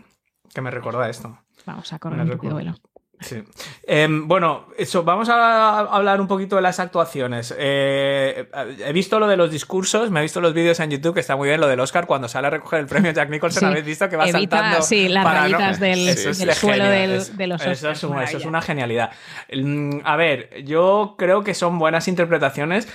[0.54, 1.38] Que me recordó a esto.
[1.66, 2.56] Vamos a correr un recuerdo.
[2.56, 2.74] velo.
[3.22, 3.42] Sí.
[3.86, 7.54] Em, bueno, eso, vamos a hablar un poquito de las actuaciones.
[7.58, 8.48] Eh,
[8.82, 11.36] he visto lo de los discursos, me he visto los vídeos en YouTube, que está
[11.36, 13.60] muy bien lo del Oscar cuando sale a recoger el premio Jack Nicholson.
[13.60, 13.66] Sí.
[13.66, 14.82] ¿Habéis visto que va Evita, saltando?
[14.82, 17.70] sí, las para no- rayitas del, Eso es del suelo del- es- de los eso,
[17.72, 19.10] Oscars, es un- eso es una genialidad.
[19.52, 22.88] Mm, A ver, yo creo que son buenas interpretaciones.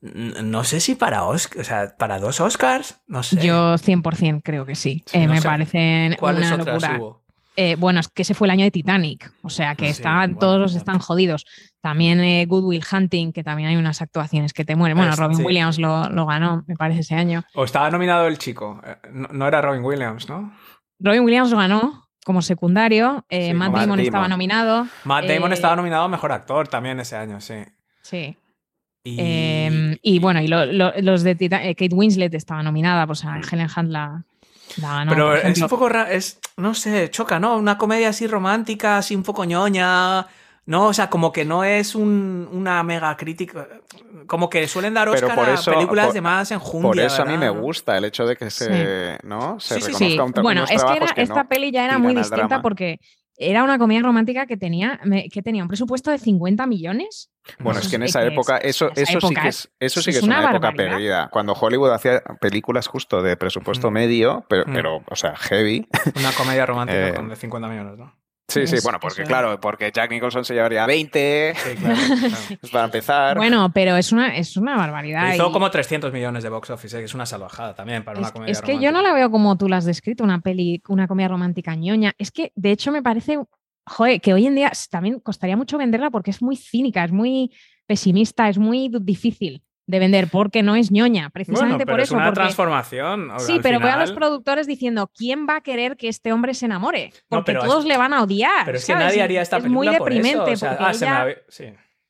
[0.00, 3.36] No sé si para Oscar, o sea, para dos Oscars, no sé.
[3.44, 5.02] Yo 100% creo que sí.
[5.06, 6.96] Sí, Eh, no me sé parecen ¿Cuáles una locura.
[6.98, 7.21] hubo?
[7.56, 10.30] Eh, bueno, es que ese fue el año de Titanic, o sea que Sí, estaban,
[10.30, 11.44] bueno, todos los están jodidos.
[11.82, 14.96] También eh, Good Will Hunting, que también hay unas actuaciones que te mueren.
[14.96, 15.42] Bueno, Robin sí.
[15.42, 17.42] Williams lo, lo ganó, me parece, ese año.
[17.54, 18.80] O estaba nominado el chico.
[18.86, 20.52] Eh, No, no era Robin Williams, ¿no?
[20.98, 24.86] Robin Williams lo ganó como secundario, eh, Sí, Matt Damon estaba nominado.
[25.04, 27.56] Matt Damon estaba nominado a mejor actor también ese año, sí.
[28.02, 28.36] Sí.
[29.04, 33.04] Y, Eh, y bueno, y lo- lo- los de Tita- eh, Kate Winslet estaba nominada,
[33.06, 34.24] pues a Helen Hunt la,
[34.76, 35.10] ganó.
[35.10, 37.56] pero es un poco raro, es, no sé, choca, ¿no?
[37.56, 40.26] Una comedia así romántica, así un poco ñoña.
[40.64, 43.66] No, o sea, como que no es un- una mega crítica.
[44.28, 46.88] Como que suelen dar Oscar por a eso- películas por- de más enjundia.
[46.88, 49.58] Por eso a mí me gusta el hecho de que se, ¿no?
[49.58, 50.32] se Sí, sí, reconozca sí.
[50.38, 52.62] un Bueno, es que, era- que esta no peli ya era muy distinta drama.
[52.62, 53.00] porque
[53.36, 55.00] era una comedia romántica que tenía,
[55.32, 57.28] que tenía un presupuesto de 50 millones.
[57.58, 60.02] Bueno, es que en esa época, es- eso, esa eso sí que es- es, eso
[60.02, 61.28] sí es que es una una, época perdida.
[61.30, 63.94] Cuando Hollywood hacía películas justo de presupuesto Mm.
[63.94, 64.72] medio, pero, Mm.
[64.72, 65.86] pero, o sea, heavy.
[66.16, 68.14] Una comedia romántica Eh, con de 50 millones, ¿no?
[68.48, 71.96] Sí, sí, bueno, porque claro, porque Jack Nicholson se llevaría 20 Sí, claro.
[71.96, 72.34] claro.
[72.70, 73.36] para empezar.
[73.38, 75.32] Bueno, pero es una, es una barbaridad.
[75.32, 77.00] Hizo y- como 300 millones de box office, ¿eh?
[77.00, 79.30] que es una salvajada también para una Es, comedia es que yo no la veo
[79.30, 82.12] como tú la has descrito, una peli, una comedia romántica ñoña.
[82.18, 83.38] Es que, de hecho, me parece,
[83.86, 87.52] joder, que hoy en día también costaría mucho venderla porque es muy cínica, es muy
[87.86, 92.08] pesimista, es muy difícil de vender porque no es ñoña, Bueno, precisamente pero por es
[92.08, 92.14] eso.
[92.14, 93.30] una porque- transformación.
[93.38, 94.14] Sí, pero veo a los final.
[94.16, 97.12] productores diciendo, ¿quién va a querer que este hombre se enamore?
[97.30, 98.64] No, Porque es- todos le van a odiar.
[98.64, 100.84] Pero es que nadie haría esta es muy película por eso, deprimente o sea, porque
[100.84, 101.64] ah, me ella sí.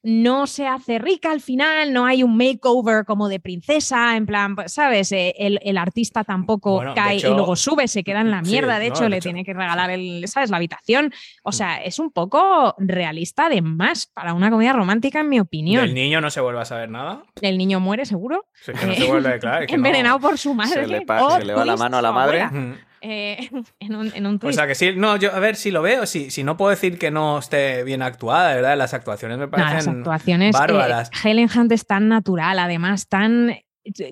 [0.04, 4.56] No se hace rica al final, no hay un makeover como de princesa, en plan,
[4.66, 5.12] ¿sabes?
[5.12, 8.42] Eh, El, el artista tampoco Bueno, cae hecho- y luego sube, se queda en la
[8.44, 10.50] Sí, mierda, de no, hecho de le hecho- tiene que regalar el, ¿sabes?
[10.50, 11.12] la habitación.
[11.44, 15.84] O sea, es un poco realista de más para una comedia romántica, en mi opinión.
[15.84, 17.22] Del niño no se vuelve a saber nada.
[17.40, 19.62] El niño muere seguro, Sí, que no se vuelve, claro.
[19.62, 20.86] es que no- envenenado por su madre.
[20.86, 22.42] le pa- Oh, se le va la mano a la madre.
[22.42, 22.76] abuela.
[23.04, 23.50] Eh,
[23.80, 26.06] en un, en un O sea que sí, no, yo a ver si lo veo,
[26.06, 29.46] si, si no puedo decir que no esté bien actuada, de verdad, las actuaciones me
[29.46, 30.54] No, las parecen actuaciones.
[30.54, 31.10] eh, bárbaras.
[31.24, 33.56] Helen Hunt es tan natural, además, tan,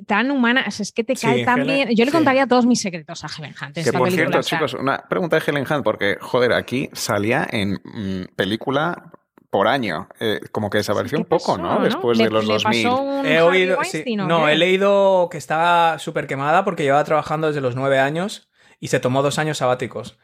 [0.07, 0.65] tan humana.
[0.67, 1.97] o sea, es que te Sí, cae tan Helen- bien.
[1.97, 2.17] Yo le sí.
[2.17, 3.75] contaría todos mis secretos a Helen Hunt.
[3.77, 8.35] Que por cierto, chicos, una pregunta de Helen Hunt, porque, joder, aquí salía en mm,
[8.35, 9.13] película
[9.51, 10.09] por año.
[10.19, 11.81] Eh, como que desapareció ¿qué un poco, pasó, ¿no?
[11.81, 12.85] Después Le- de los le 2000.
[12.89, 14.53] pasó un He oído, sí, Weinstein, ¿o no, qué?
[14.53, 18.49] he leído que estaba súper quemada porque llevaba trabajando desde los nueve años
[18.81, 20.19] y se tomó dos años sabáticos.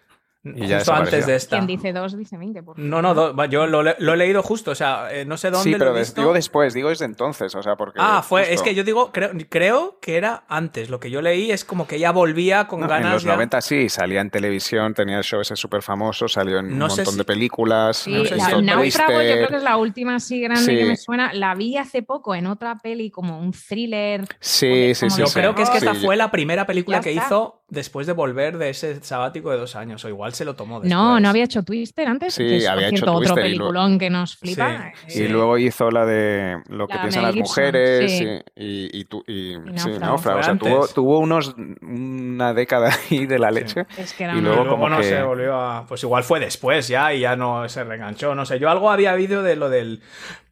[0.55, 1.57] Y ya justo antes de esta.
[1.57, 2.63] Quien dice dos, dice 20.
[2.63, 5.65] por No, no, do- yo lo, he leído justo, o sea, eh, no sé dónde
[5.65, 6.21] Sí, pero lo he des- visto.
[6.21, 7.99] digo después, digo desde entonces, o sea, porque...
[8.01, 10.89] Ah, fue, es que yo digo, creo, creo que era antes.
[10.89, 13.07] Lo que yo leí es como que ella volvía con No, ganas.
[13.07, 16.61] en los ya- 90 sí, salía en televisión, tenía el show ese súper famoso, salió
[16.61, 17.97] en No un montón si- de películas.
[17.97, 20.77] Sí, no sé, la- Náufrago yo creo que es la última así grande Sí.
[20.79, 21.33] que me suena.
[21.33, 24.23] La vi hace poco en otra peli como un thriller.
[24.39, 25.19] Sí, sí, sí.
[25.23, 25.35] Yo sí.
[25.35, 27.27] creo que es que esta fue la primera película Ya que está.
[27.27, 30.81] hizo después de volver de ese sabático de dos años, o igual se lo tomó
[30.81, 30.91] después.
[30.93, 32.35] No, no había hecho Twister antes.
[32.35, 34.93] Sí, que es, por había hecho otro Twister y luego- peliculón que nos flipa.
[35.09, 38.25] Sí, Y luego hizo la de lo que La piensan Mel las Gibson, mujeres sí.
[38.55, 39.99] y, y, y tu- y- sí, Náufrago.
[40.01, 40.41] náufrago.
[40.41, 43.87] O sea, tuvo, tuvo unos, una década ahí de la leche.
[43.99, 45.87] Es que era Y luego luego como no que- se volvió a.
[45.87, 48.35] Pues igual fue después ya y ya no se reenganchó.
[48.35, 48.59] No sé.
[48.59, 50.03] Yo algo había habido de lo del.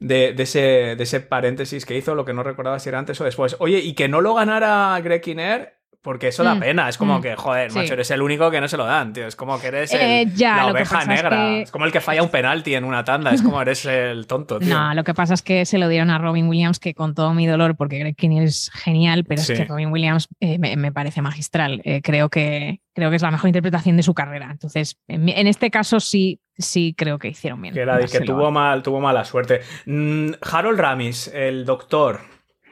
[0.01, 0.59] De, de ese,
[0.97, 3.57] de ese paréntesis que hizo, lo que no recordaba si era antes o después.
[3.61, 5.75] Oye, y que no lo ganara Greg Kinnear.
[6.05, 7.79] Porque eso da Mm, pena, es como mm, que, joder, sí.
[7.79, 9.27] macho, eres el único que no se lo dan, tío.
[9.27, 11.31] Es como que eres el- Eh, ya, la oveja es negra.
[11.31, 14.27] que- Es como el que falla un penalti en una tanda, es como eres el
[14.27, 14.69] tonto, tío.
[14.79, 17.33] No, lo que pasa es que se lo dieron a Robin Williams, que con todo
[17.33, 19.55] mi dolor, porque Greg Kinnear es genial, pero Sí.
[19.55, 21.81] es que Robin Williams eh, me, me parece magistral.
[21.85, 24.49] Eh, creo, que, creo que es la mejor interpretación de su carrera.
[24.51, 27.73] Entonces, en, este caso sí, sí creo que hicieron bien.
[27.73, 29.63] Que, tuvo, mal, tuvo mala suerte.
[29.87, 32.21] Mm, Harold Ramis, el doctor.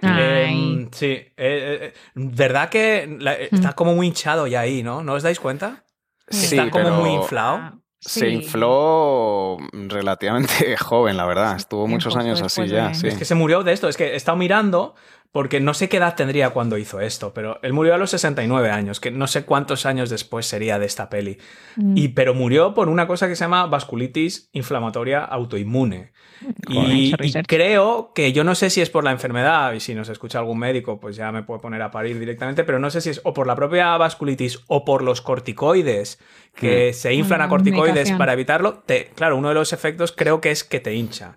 [0.03, 0.45] Ay.
[0.83, 3.55] Em, sí, eh, eh, ¿verdad que la- Mm.
[3.55, 5.03] está como muy hinchado ya ahí, ¿no?
[5.03, 5.85] ¿No os dais cuenta?
[6.29, 7.57] Sí, está como pero muy inflado.
[7.57, 8.27] Ah, Se sí.
[8.27, 11.57] infló relativamente joven, la verdad.
[11.57, 13.07] Estuvo muchos años así ya, sí.
[13.09, 13.89] Es que se murió de esto.
[13.89, 14.95] Es que he estado mirando
[15.33, 18.71] porque no sé qué edad tendría cuando hizo esto, pero él murió a los 69
[18.71, 21.39] años, que no sé cuántos años después sería de esta peli.
[21.77, 21.97] Mm.
[21.97, 26.13] Y, pero murió por una cosa que se llama vasculitis inflamatoria autoinmune.
[26.69, 30.09] Y, y creo que yo no sé si es por la enfermedad, y si nos
[30.11, 33.11] escucha algún médico, pues ya me puede poner a parir directamente, pero no sé si
[33.11, 36.19] es o por la propia vasculitis o por los corticoides,
[36.55, 38.19] que se inflan Ah, a corticoides medicación.
[38.19, 38.83] para evitarlo.
[38.85, 41.37] Te- claro, uno de los efectos creo que es que te hincha.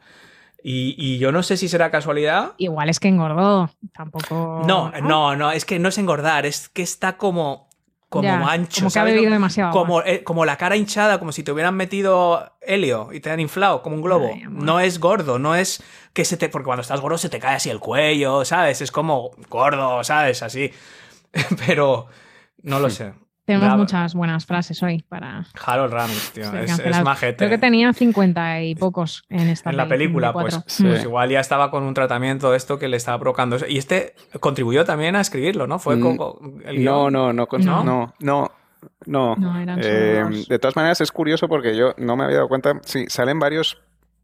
[0.67, 2.53] Y, y yo no sé si será casualidad.
[2.57, 3.69] Igual es que engordó.
[3.93, 4.63] Tampoco.
[4.65, 7.69] No, no, no, es que no es engordar, es que está como,
[8.09, 8.81] como Ya, ancho.
[8.81, 9.71] como que ha bebido demasiado.
[9.71, 13.39] Como, eh, como la cara hinchada, como si te hubieran metido helio y te han
[13.39, 14.27] inflado como un globo.
[14.33, 16.49] Ay, no es gordo, no es que se te.
[16.49, 18.81] Porque cuando estás gordo se te cae así el cuello, ¿sabes?
[18.81, 20.41] Es como gordo, ¿sabes?
[20.41, 20.71] Así.
[21.67, 22.07] Pero
[22.63, 23.13] no lo sé.
[23.45, 26.51] Tenemos muchas buenas frases hoy para Harold Ramis, tío.
[26.53, 27.37] es, majete.
[27.37, 30.69] Creo que tenía 50 y pocos en esta en la película, pues, 54.
[30.75, 30.83] Sí.
[30.83, 33.55] pues igual ya estaba con un tratamiento de esto que le estaba provocando.
[33.57, 33.67] eso.
[33.67, 35.77] Y este contribuyó también a escribirlo, ¿no?
[35.77, 37.83] Fue Mm, el No, no, no, con- ¿No?
[37.83, 38.51] no, no,
[39.05, 39.35] no.
[39.35, 42.73] No, eran Eh, de todas maneras es curioso porque yo no me había dado cuenta.
[42.83, 43.77] Sí, salen varios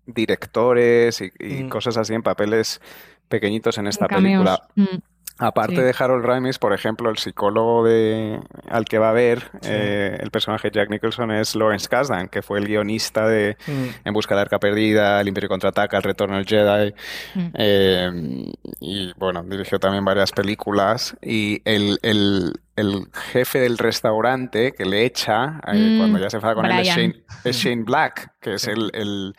[0.07, 1.69] directores y, y Mm.
[1.69, 2.81] cosas así en papeles
[3.29, 4.59] pequeñitos en esta Cameos.
[4.75, 4.97] película.
[5.39, 5.43] Mm.
[5.43, 5.81] Aparte Sí.
[5.81, 9.69] de Harold Ramis, por ejemplo, el psicólogo de, al que va a ver Sí.
[9.71, 14.07] eh, el personaje Jack Nicholson es Lawrence Kasdan, que fue el guionista de Mm.
[14.07, 16.93] En busca de Arca Perdida, El Imperio Contraataca, El Retorno del Jedi.
[17.35, 17.47] Mm.
[17.55, 18.11] Eh,
[18.79, 21.15] y bueno, dirigió también varias películas.
[21.21, 26.37] Y el, el- el jefe del restaurante que le echa eh, Mm, cuando ya se
[26.37, 26.87] enfada con él es.
[26.87, 29.35] Shane, es Shane Black, que es el, el-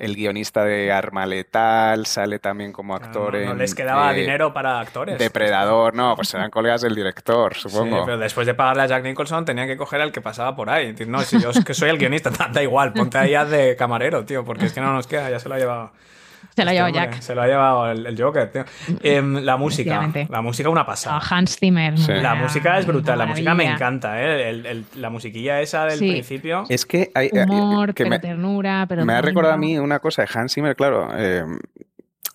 [0.00, 4.20] el guionista de Arma Letal, sale también como actor no, no en les quedaba eh,
[4.20, 5.18] dinero para actores.
[5.18, 8.04] Depredador, no, pues serán colegas del director, Sí, supongo.
[8.04, 10.94] pero después de pagarle a Jack Nicholson tenían que coger al que pasaba por ahí.
[11.06, 14.24] No, si yo es que soy el guionista, da, da igual, ponte ahí de camarero,
[14.24, 15.92] tío, porque es que no nos queda, ya se lo ha llevado.
[16.54, 17.20] Se lo este lleva hombre, Jack.
[17.20, 18.64] Se lo ha llevado el, el Joker, tío.
[19.02, 21.20] Em, la música, la música una pasada.
[21.30, 21.96] Hans Zimmer.
[21.98, 22.12] Sí.
[22.14, 24.50] La música es brutal, la música me encanta, ¿eh?
[24.50, 26.10] El- el- la musiquilla esa del Sí.
[26.10, 26.64] principio.
[26.68, 29.98] Es que hay Humor, que pero me, ternura, pero me ha recordado a mí una
[30.00, 31.08] cosa de Hans Zimmer, claro.
[31.16, 31.44] eh,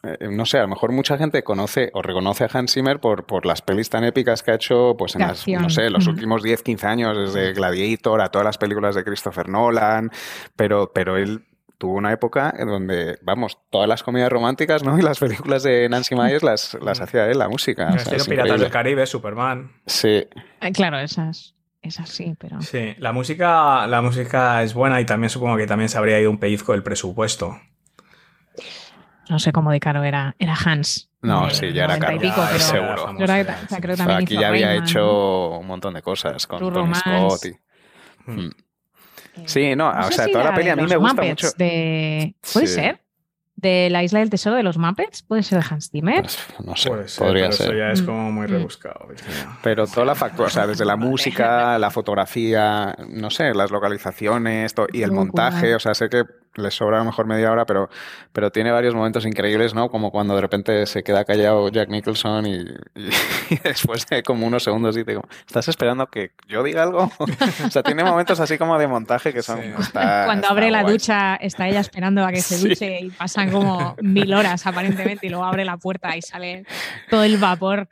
[0.04, 3.26] eh, no sé, a lo mejor mucha gente conoce o reconoce a Hans Zimmer por,
[3.26, 6.44] por las pelis tan épicas que ha hecho pues en las, no sé, los últimos
[6.44, 10.12] 10, 15 años, desde Gladiator a todas las películas de Christopher Nolan,
[10.56, 11.42] pero, pero él
[11.86, 14.98] tuvo una época en donde, vamos, todas las comedias románticas, ¿no?
[15.00, 17.90] Y las películas de Nancy Myers las, las hacía él, la música.
[17.90, 18.72] El o sea, estilo es Piratas del.
[18.72, 19.72] Caribe, Superman.
[19.86, 20.26] Sí,
[20.62, 22.60] Eh, Claro, esas, esas sí, pero.
[22.62, 26.32] Sí, la música, la música es buena y también supongo que también se habría ido
[26.32, 27.56] un pellizco del presupuesto.
[29.30, 31.12] No sé cómo de caro era, era Hans.
[31.22, 32.98] No, sí, ya era 90 y caro, pico, Ya, pero seguro.
[32.98, 33.92] famoso, yo creo que, ya, o sea, sí, creo que sí.
[33.94, 37.02] O sea, también aquí ya había Rayman, hecho un montón de cosas con Romance.
[37.02, 37.46] Scott.
[37.46, 38.32] Y...
[38.32, 38.52] Mm.
[39.38, 41.44] Eh, Sí, no, no o sea, si toda la peli a mí me gusta Muppets,
[41.44, 41.58] mucho.
[41.58, 42.36] De...
[42.54, 42.74] ¿Puede Sí.
[42.76, 43.02] ser?
[43.58, 45.24] ¿De la isla del tesoro de los Muppets?
[45.24, 46.22] ¿Puede ser de Hans Zimmer?
[46.24, 47.68] Pues, no sé, Puede ser, podría pero ser.
[47.68, 48.06] Eso ya es Mm.
[48.06, 48.52] como muy Mm.
[48.52, 49.08] rebuscado.
[49.64, 54.74] Pero toda la factura, o sea, desde la música, la fotografía, no sé, las localizaciones
[54.74, 56.24] to- y el montaje, o sea, sé que
[56.56, 57.90] les sobra a lo mejor media hora, pero,
[58.34, 59.90] pero tiene varios momentos increíbles, ¿no?
[59.90, 63.10] Como cuando de repente se queda callado Jack Nicholson y, y-
[63.50, 67.12] y después de como unos segundos dice, ¿estás esperando que yo diga algo?
[67.20, 69.62] o sea, tiene momentos así como de montaje que son...
[69.62, 69.70] Sí.
[69.80, 72.70] está- Cuando está abre la ducha, está ella esperando a que se Sí.
[72.70, 76.66] duche y pasan como mil horas aparentemente y luego abre la puerta y sale
[77.10, 77.88] todo el vapor.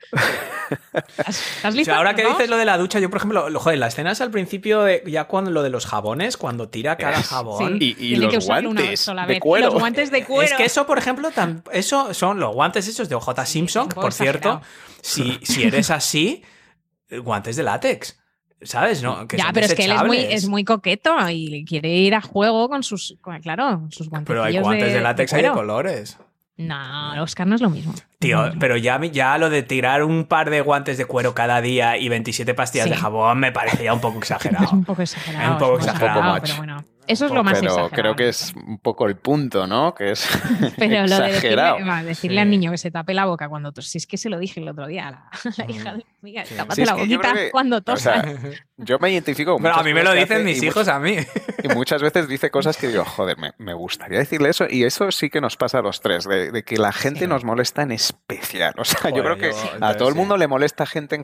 [0.94, 1.86] ¿Estás, estás O listo?
[1.92, 3.88] sea, ahora que ¿Nos dices lo de la ducha, yo por ejemplo, lo- joder, la
[3.88, 7.78] escena es al principio, de, ya cuando lo de los jabones, cuando tira cada jabón.
[7.80, 7.96] Sí.
[8.00, 9.40] Y, y que los usarlo una guantes sola de vez.
[9.42, 9.66] cuero.
[9.68, 10.52] Los guantes de cuero.
[10.52, 14.14] Es que eso, por ejemplo, tam- eso son los guantes esos de OJ Simpson, por
[14.14, 14.62] cierto,
[15.02, 16.44] si, si eres así,
[17.10, 18.20] guantes de látex.
[18.62, 19.04] ¿Sabes?
[19.04, 22.16] No, que ya, pero es que él es muy, es muy coqueto y quiere ir
[22.16, 24.28] a juego con sus, con- claro, sus guantes.
[24.28, 26.18] Pero hay guantes de, látex y de colores.
[26.56, 27.94] No, Oscar no es lo mismo.
[28.20, 31.98] Tío, pero ya, ya lo de tirar un par de guantes de cuero cada día
[31.98, 32.92] y 27 pastillas Sí.
[32.92, 34.64] de jabón me parece ya un poco exagerado.
[34.68, 35.44] Es un poco exagerado.
[35.46, 36.20] Es un poco es exagerado.
[36.22, 36.58] Un poco pero much.
[36.58, 37.90] bueno, eso es lo más Pero exagerado.
[37.92, 39.94] creo que es un poco el punto, ¿no?
[39.94, 40.28] Que es
[40.78, 41.74] Pero lo de exagerado.
[41.76, 42.42] decirle, va, decirle Sí.
[42.42, 44.60] al niño que se tape la boca cuando tos, si es que se lo dije
[44.60, 46.56] el otro día a la, a la hija de mi amiga, Sí.
[46.56, 48.24] tápate Sí, es la boquita que- cuando o tosas.
[48.24, 48.36] sea,
[48.78, 51.18] yo me identifico con Pero a mí me lo dicen mis hijos a mí.
[51.64, 54.66] Y muchas veces dice cosas que digo, joder, me, me gustaría decirle eso.
[54.70, 57.28] Y eso sí que nos pasa a los tres, de, de que la gente Sí.
[57.28, 58.74] nos molesta en especial.
[58.78, 61.24] O sea, yo creo que yo- a todo el mundo le molesta gente en,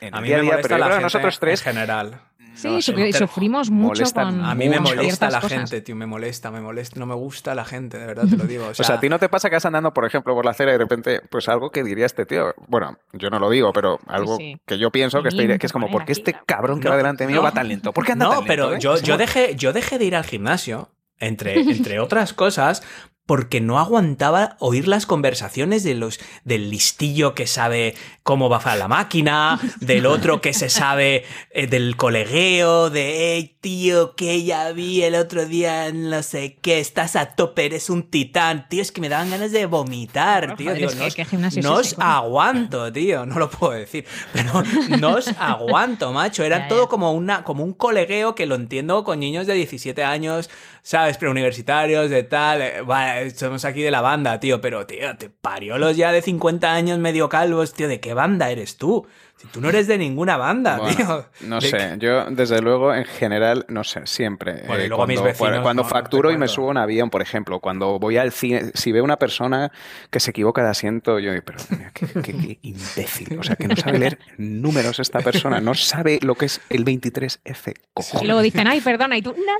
[0.00, 1.02] en A el mí día a me día, molesta pero yo la creo que gente
[1.02, 2.20] nosotros tres en general.
[2.54, 5.58] Sí, no sé, sufrimos mucho con A mí me molesta la cosas.
[5.58, 8.44] gente, tío, me molesta, me molesta, no me gusta la gente, de verdad te lo
[8.44, 8.66] digo.
[8.66, 10.50] O O sea, a ti no te pasa que vas andando, por ejemplo, por la
[10.50, 12.54] acera y de repente, pues algo que diría este tío.
[12.66, 14.56] Bueno, yo no lo digo, pero algo sí.
[14.66, 16.96] que yo pienso que, estoy, que es como, ¿por qué este cabrón que No, va
[16.96, 17.42] delante mío no.
[17.42, 17.92] va tan lento?
[17.92, 18.48] ¿Por qué anda no, tan lento?
[18.48, 18.78] pero eh?
[18.80, 22.82] yo, yo, dejé, yo dejé de ir al gimnasio, entre, entre otras cosas,
[23.28, 28.74] porque no aguantaba oír las conversaciones de los, del listillo que sabe cómo va a
[28.74, 34.72] la máquina, del otro que se sabe eh, del colegueo, de, hey, tío, que ya
[34.72, 38.66] vi el otro día, en no sé qué, estás a tope, eres un titán.
[38.70, 40.70] Tío, es que me daban ganas de vomitar, tío.
[40.70, 44.06] Joder, es que- no os- ¿qué gimnasio es no aguanto, tío, no lo puedo decir,
[44.32, 44.62] pero
[44.98, 46.44] no os aguanto, macho.
[46.44, 50.02] Era Ya, todo como, una, como un colegueo que lo entiendo con niños de 17
[50.02, 50.48] años,
[50.88, 51.18] ¿sabes?
[51.18, 52.62] Preuniversitarios, de tal.
[52.62, 56.72] eh, somos aquí de la banda, tío, pero, tío, te parió los ya de 50
[56.72, 59.06] años medio calvos, tío, ¿de qué banda eres tú?
[59.40, 61.26] Si tú no eres de ninguna banda, Bueno, tío.
[61.48, 64.64] No ¿De sé, yo desde luego en general, no sé, siempre.
[64.66, 66.76] Bueno, y eh, luego mis cuando, vecinos, cuando no, facturo y me subo a un
[66.78, 69.70] avión, por ejemplo, cuando voy al cine, si veo una persona
[70.10, 73.38] que se equivoca de asiento, yo digo, pero mira, qué, qué- qué imbécil.
[73.38, 76.84] O sea, que no sabe leer números esta persona, no sabe lo que es el
[76.84, 77.70] 23F.
[77.70, 78.26] Y cojones.
[78.26, 79.58] luego dicen, ay, perdona, y tú, nada,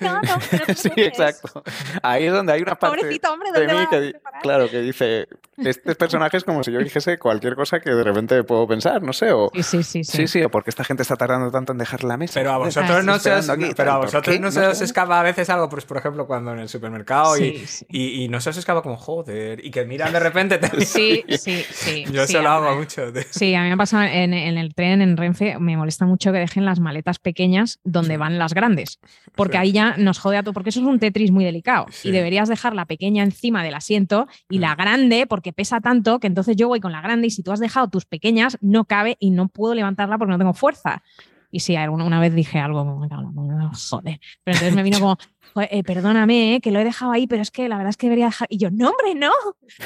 [0.00, 1.06] no, no, no te Sí, preocupes".
[1.06, 1.62] exacto.
[2.02, 4.12] Ahí es donde hay una parte Pobrecito hombre, de ¿dónde mí
[4.42, 8.42] claro, que dice, este personaje es como si yo dijese cualquier cosa que de repente
[8.44, 9.50] puedo pensar, no sé, o...
[9.54, 10.04] Sí, sí, sí.
[10.04, 12.34] Sí, sí, o porque esta gente está tardando tanto en dejar la mesa.
[12.40, 14.80] Pero a vosotros estoy no se os, pero a tal, ¿por vosotros no se os
[14.80, 18.40] escapa a veces algo, pues por ejemplo cuando en el supermercado y, y, y no
[18.40, 20.86] se os escapa como joder y que miran de repente también.
[20.86, 22.04] Sí, sí, sí.
[22.12, 23.02] Yo sí, eso lo hago mucho.
[23.30, 26.38] Sí, a mí me pasa en, en el tren, en Renfe, me molesta mucho que
[26.38, 28.98] dejen las maletas pequeñas donde van las grandes,
[29.34, 29.58] porque Sí.
[29.58, 32.08] ahí ya nos jode a todo, porque eso es un Tetris muy delicado Sí.
[32.08, 34.78] y deberías dejar la pequeña encima del asiento y la Mm.
[34.78, 37.60] grande, porque pesa tanto que entonces yo voy con la grande y si tú has
[37.60, 41.02] dejado tus pequeñas, no cabe y no puedo levantarla porque no tengo fuerza.
[41.50, 42.84] Y sí, alguna una vez dije algo,
[43.90, 44.20] joder.
[44.44, 47.42] Pero entonces me vino como, "Joder, eh, perdóname, eh, que lo he dejado ahí, pero
[47.42, 48.46] es que la verdad es que debería dejar.
[48.50, 49.32] Y yo, no, hombre, no,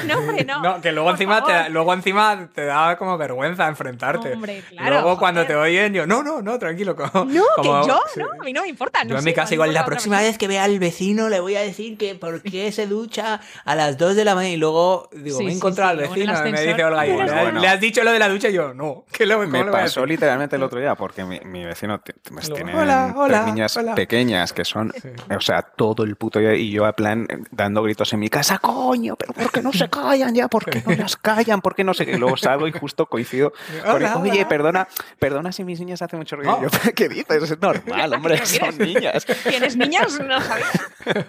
[0.06, 0.62] no, hombre, no.
[0.62, 1.70] No, que luego encima, te, favor".
[1.70, 4.32] luego encima te da como vergüenza enfrentarte.
[4.34, 4.90] Hombre, Y claro.
[5.00, 5.56] luego cuando joder.
[5.56, 6.94] te oyen, yo, no, no, no, tranquilo.
[6.94, 8.20] Como, No, como- que yo, sí.
[8.20, 9.02] no, a mí no me importa.
[9.04, 11.40] no Yo en sé, mi casa igual, la próxima vez que vea al vecino le
[11.40, 14.56] voy a decir que por qué se ducha a las 2 de la mañana y
[14.58, 17.24] luego digo, Sí, me he sí, encontrado sí, al vecino y me dice Olga, Bueno,
[17.24, 17.60] ¿le, has- bueno.
[17.60, 18.48] le has dicho lo de la ducha?
[18.48, 21.64] Y yo, no, ¿qué le, cómo Me pasó literalmente el otro día porque mi, mi
[21.64, 22.00] vecino
[22.32, 23.94] pues, tiene "Hola, niñas hola".
[23.94, 24.92] pequeñas que son,
[25.46, 28.58] sea, todo el puto día y yo a plan eh, dando gritos en mi casa,
[28.58, 30.48] coño, pero ¿por qué no se callan ya?
[30.48, 31.60] ¿Por qué no las callan?
[31.60, 32.12] ¿Por qué no sé qué?
[32.12, 33.52] Y luego salgo y justo coincido
[33.84, 34.48] con Hola, oye, hola".
[34.48, 34.88] perdona,
[35.18, 36.58] perdona si mis niñas hacen mucho ruido.
[36.60, 37.50] Y yo, ¿qué dices?
[37.50, 39.24] Es normal, hombre, son niñas.
[39.48, 40.18] ¿Tienes niñas?
[40.20, 40.66] No sabía.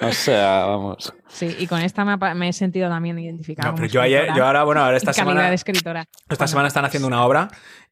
[0.00, 1.12] O sea, vamos.
[1.28, 3.70] Sí, y con esta me, ha pa- me he sentido también identificada.
[3.70, 6.04] No, pero yo, ayer, yo ahora, bueno, ahora esta semana, de escritora.
[6.28, 7.48] esta semana están haciendo una obra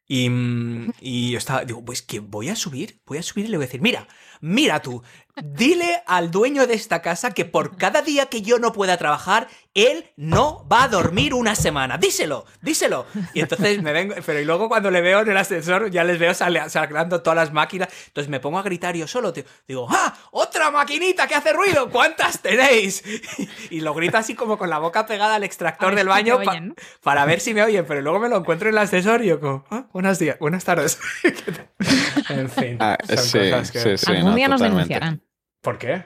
[0.06, 3.48] y, mm, y yo estaba, digo, pues que voy a subir, voy a subir y
[3.48, 4.06] le voy a decir, mira,
[4.40, 5.02] mira tú,
[5.42, 9.48] dile al dueño de esta casa que por cada día que yo no pueda trabajar,
[9.74, 11.98] él no va a dormir una semana.
[11.98, 13.06] Díselo, díselo.
[13.34, 16.18] Y entonces me vengo, pero y luego cuando le veo en el ascensor, ya les
[16.18, 17.88] veo sacando todas las máquinas.
[18.06, 19.44] Entonces me pongo a gritar yo solo, tío.
[19.68, 20.14] Digo, ¡ah!
[20.30, 21.90] ¡Otra maquinita que hace ruido!
[21.90, 23.02] ¿Cuántas tenéis?
[23.70, 26.52] Y lo grito así como con la boca pegada al extractor del si baño pa-
[26.52, 26.74] oyen, ¿no?
[27.02, 29.40] para ver si me oyen, pero luego me lo encuentro en el ascensor y yo
[29.40, 30.98] como, ah, buenos días, buenas tardes.
[32.30, 33.80] en fin, Ah, son sí, cosas que...
[33.80, 34.12] sí, sí.
[34.12, 34.94] Algún no, día nos totalmente.
[34.94, 35.22] denunciarán.
[35.66, 36.04] ¿Por qué?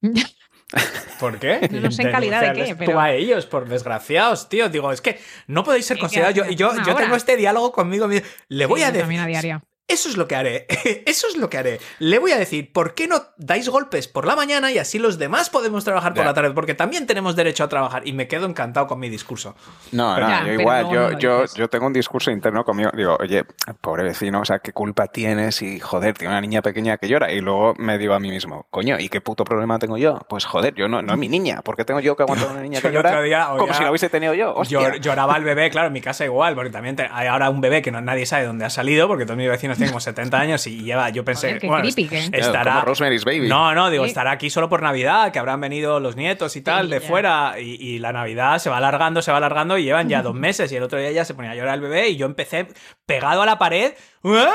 [1.20, 1.68] ¿Por qué?
[1.70, 4.70] No sé en calidad de qué, pero- Tú a ellos, por desgraciados, tío.
[4.70, 6.34] Digo, es que no podéis ser ¿Qué considerados.
[6.34, 8.08] Yo, yo, yo tengo este diálogo conmigo.
[8.48, 9.58] Le voy Sí, a decir.
[9.88, 10.66] Eso es lo que haré.
[11.06, 11.80] Eso es lo que haré.
[11.98, 15.18] Le voy a decir, ¿por qué no dais golpes por la mañana y así los
[15.18, 16.50] demás podemos trabajar por la tarde?
[16.52, 18.06] Porque también tenemos derecho a trabajar.
[18.06, 19.54] Y me quedo encantado con mi discurso.
[19.90, 22.90] No, Pero- no, Ya, yo igual, yo, no yo, yo tengo un discurso interno conmigo,
[22.96, 23.44] digo, oye,
[23.82, 25.60] pobre vecino, o sea, ¿qué culpa tienes?
[25.60, 27.30] Y joder, tiene una niña pequeña que llora.
[27.30, 30.18] Y luego me digo a mí mismo, coño, ¿y qué puto problema tengo yo?
[30.28, 32.52] Pues joder, yo no, no es mi niña, ¿por qué tengo yo que aguantar a
[32.52, 33.10] una niña que llora?
[33.10, 34.54] otro día como si la hubiese tenido yo.
[34.54, 34.78] Hostia.
[34.80, 37.60] Llor- lloraba el bebé, claro, en mi casa igual, porque también te- hay ahora un
[37.60, 40.00] bebé que no, nadie sabe dónde ha salido, porque todos mis vecinos años, tiene como
[40.00, 42.08] 70 años y lleva, yo pensé, Joder, qué bueno, creepy.
[42.08, 42.72] Claro, estará...
[42.74, 43.48] como Rosemary's Baby.
[43.48, 44.08] No, no, digo, Sí.
[44.10, 47.06] estará aquí solo por Navidad, que habrán venido los nietos y tal de ya.
[47.06, 50.34] fuera y, y la Navidad se va alargando, se va alargando y llevan ya dos
[50.36, 52.66] meses y el otro día ya se ponía a llorar el bebé y yo empecé
[53.06, 53.92] pegado a la pared
[54.24, 54.50] ¡ah!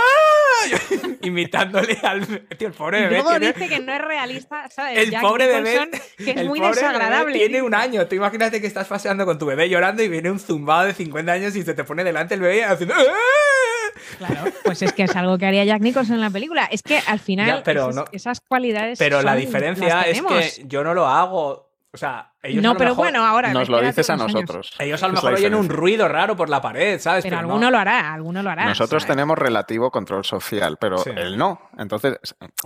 [1.22, 2.26] imitándole al...
[2.58, 4.98] Tío, el pobre bebé luego tiene- dice que no es realista, ¿sabes?
[5.00, 7.38] el Jack pobre bebé, que es el muy pobre bebé desagradable.
[7.38, 8.08] tiene un año.
[8.08, 11.32] Tú imagínate que estás paseando con tu bebé llorando y viene un zumbado de 50
[11.32, 12.96] años y se te pone delante el bebé haciendo.
[14.18, 16.66] Claro, pues es que es algo que haría Jack Nicholson en la película.
[16.72, 19.00] Es que al final Ya, pero esas, no- esas cualidades.
[19.00, 21.68] Pero la diferencia es que yo no lo hago.
[21.94, 23.52] O sea, ellos a No, lo pero mejor- bueno, ahora.
[23.54, 24.32] Nos lo dices a años.
[24.34, 24.74] nosotros.
[24.78, 27.24] Ellos a lo mejor oyen un ruido raro por la pared, ¿sabes?
[27.24, 27.42] Pero, no.
[27.44, 28.66] alguno lo hará, alguno lo hará.
[28.66, 29.16] Nosotros ¿sabes?
[29.16, 31.10] tenemos relativo control social, pero Sí.
[31.16, 31.60] él no.
[31.80, 32.20] Entonces,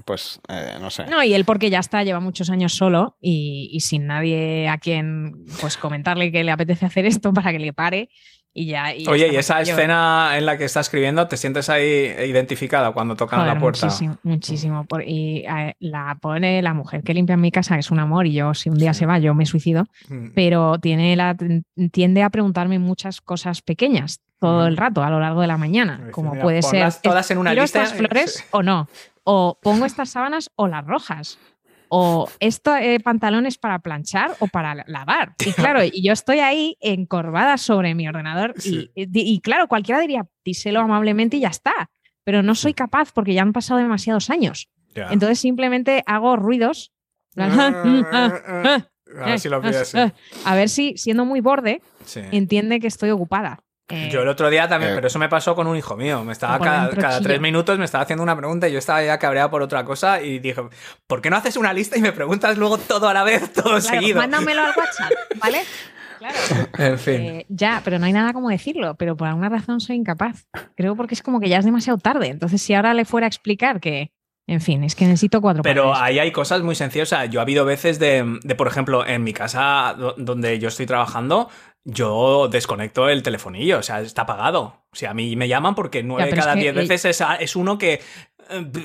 [0.05, 1.05] pues, eh, no sé.
[1.05, 4.79] No, y él porque ya está, lleva muchos años solo y, y sin nadie a
[4.79, 8.09] quien pues comentarle que le apetece hacer esto para que le pare
[8.53, 8.93] y ya.
[8.93, 11.83] y ya Oye, y esa Yo- escena en la que está escribiendo, ¿te sientes ahí
[12.27, 13.85] identificada cuando tocan Joder, la puerta?
[13.85, 14.85] Muchísimo, muchísimo.
[14.85, 18.27] Por- y eh, la pone la mujer que limpia en mi casa, es un amor,
[18.27, 19.85] y yo, si un día se va, yo me suicido.
[20.09, 20.29] Mm.
[20.35, 21.35] Pero tiene la,
[21.91, 25.97] tiende a preguntarme muchas cosas pequeñas todo el rato, a lo largo de la mañana.
[25.99, 26.91] Dice, Como mira, puede ser.
[27.03, 28.43] todas en una ¿tiro lista estas flores sí.
[28.51, 28.87] o no?
[29.23, 31.37] O pongo estas sábanas o las rojas.
[31.93, 35.33] O estos pantalones para planchar o para la- lavar.
[35.45, 38.91] Y claro, y yo estoy ahí encorvada sobre mi ordenador y- Sí.
[38.95, 41.89] y, y claro, cualquiera diría, díselo amablemente y ya está.
[42.23, 44.69] Pero no soy capaz porque ya han pasado demasiados años.
[44.95, 46.93] Entonces simplemente hago ruidos.
[47.35, 48.85] A
[49.25, 49.87] ver si lo pides.
[49.89, 49.97] sí.
[50.45, 52.21] A ver si, siendo muy borde, Sí.
[52.31, 53.59] entiende que estoy ocupada.
[54.11, 54.95] Yo el otro día también, Eh.
[54.95, 56.23] pero eso me pasó con un hijo mío.
[56.23, 59.49] Me estaba cada, tres minutos me estaba haciendo una pregunta y yo estaba ya cabreado
[59.49, 60.61] por otra cosa y dije,
[61.07, 63.63] ¿por qué no haces una lista y me preguntas luego todo a la vez, todo
[63.65, 64.19] claro, seguido?
[64.19, 65.61] mándamelo al WhatsApp, ¿vale?
[66.21, 66.37] Claro.
[66.77, 67.15] En fin.
[67.21, 70.45] Eh, ya, pero no hay nada como decirlo, pero por alguna razón soy incapaz.
[70.77, 72.27] Creo porque es como que ya es demasiado tarde.
[72.27, 74.11] Entonces, si ahora le fuera a explicar que,
[74.47, 75.99] en fin, es que necesito cuatro Pero padres.
[76.03, 77.07] ahí hay cosas muy sencillas.
[77.07, 80.59] O sea, yo ha habido veces de, de, por ejemplo, en mi casa do- donde
[80.59, 81.49] yo estoy trabajando,
[81.83, 84.83] yo desconecto el telefonillo, o sea, está apagado.
[84.91, 87.55] O sea, a mí me llaman porque nueve es cada que diez veces es, es
[87.55, 88.01] uno que eh,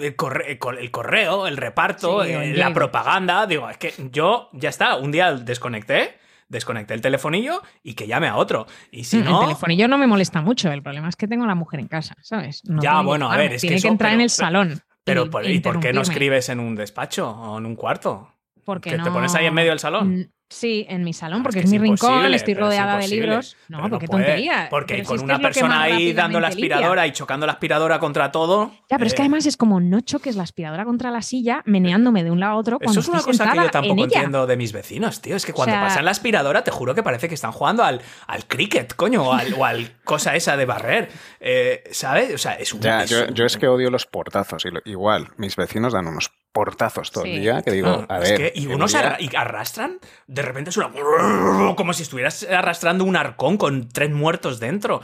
[0.02, 3.46] el corre- el corre- el correo, el reparto, Sí, eh, el la propaganda.
[3.46, 6.18] Digo, es que yo ya está, un día desconecté,
[6.48, 8.66] desconecté el telefonillo y que llame a otro.
[8.90, 9.40] Y si Mm, no.
[9.40, 10.70] El telefonillo no me molesta mucho.
[10.72, 12.62] El problema es que tengo a la mujer en casa, ¿sabes?
[12.64, 14.80] No Ya, tiene que bueno, a ver, es que tiene eso, entrar en el salón.
[15.04, 18.32] Pero, y- por- ¿y por qué no escribes en un despacho o en un cuarto?
[18.64, 20.32] Porque ¿Que te pones ahí en medio del salón?
[20.48, 23.08] Sí, en mi salón, Es porque que es, mi rincón, estoy pero es rodeada de
[23.08, 23.56] libros.
[23.68, 24.68] No, Pero puede, tontería.
[24.70, 26.66] Porque Pero con una es lo que persona ahí dando la limpia.
[26.76, 28.70] aspiradora y chocando la aspiradora contra todo.
[28.88, 31.62] Ya, pero es que eh, además es como no choques la aspiradora contra la silla,
[31.66, 33.94] meneándome de un lado a otro cuando Eso es una estoy cosa que yo tampoco
[34.04, 35.34] en entiendo de mis vecinos, tío.
[35.34, 38.00] Es que cuando sea- pasan la aspiradora, te juro que parece que están jugando al,
[38.28, 41.08] al cricket, coño, o al, o al cosa esa de barrer.
[41.40, 42.32] Eh, ¿Sabes?
[42.34, 42.80] O sea, es un.
[42.82, 44.62] Ya, es yo, un- yo es que odio los portazos.
[44.84, 47.32] Igual, mis vecinos dan unos portazos todo Sí.
[47.34, 48.52] el día que digo, Ah, a es ver.
[48.52, 50.88] que- y unos arra- y arrastran, de repente es una.
[51.76, 55.00] Como si estuvieras arrastrando un arcón con tres muertos dentro.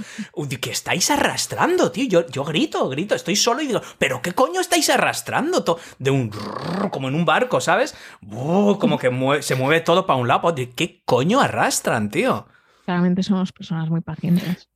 [0.62, 2.07] ¿Qué estáis arrastrando, tío?
[2.09, 5.62] Yo, yo grito, grito, estoy solo y digo, ¿pero qué coño estáis arrastrando?
[5.62, 6.30] To- De un.
[6.90, 7.94] Como en un barco, ¿sabes?
[8.30, 10.50] Como que mue- se mueve todo para un lado.
[10.53, 12.46] ¿De qué coño arrastran, tío?
[12.86, 14.68] Claramente somos personas muy pacientes.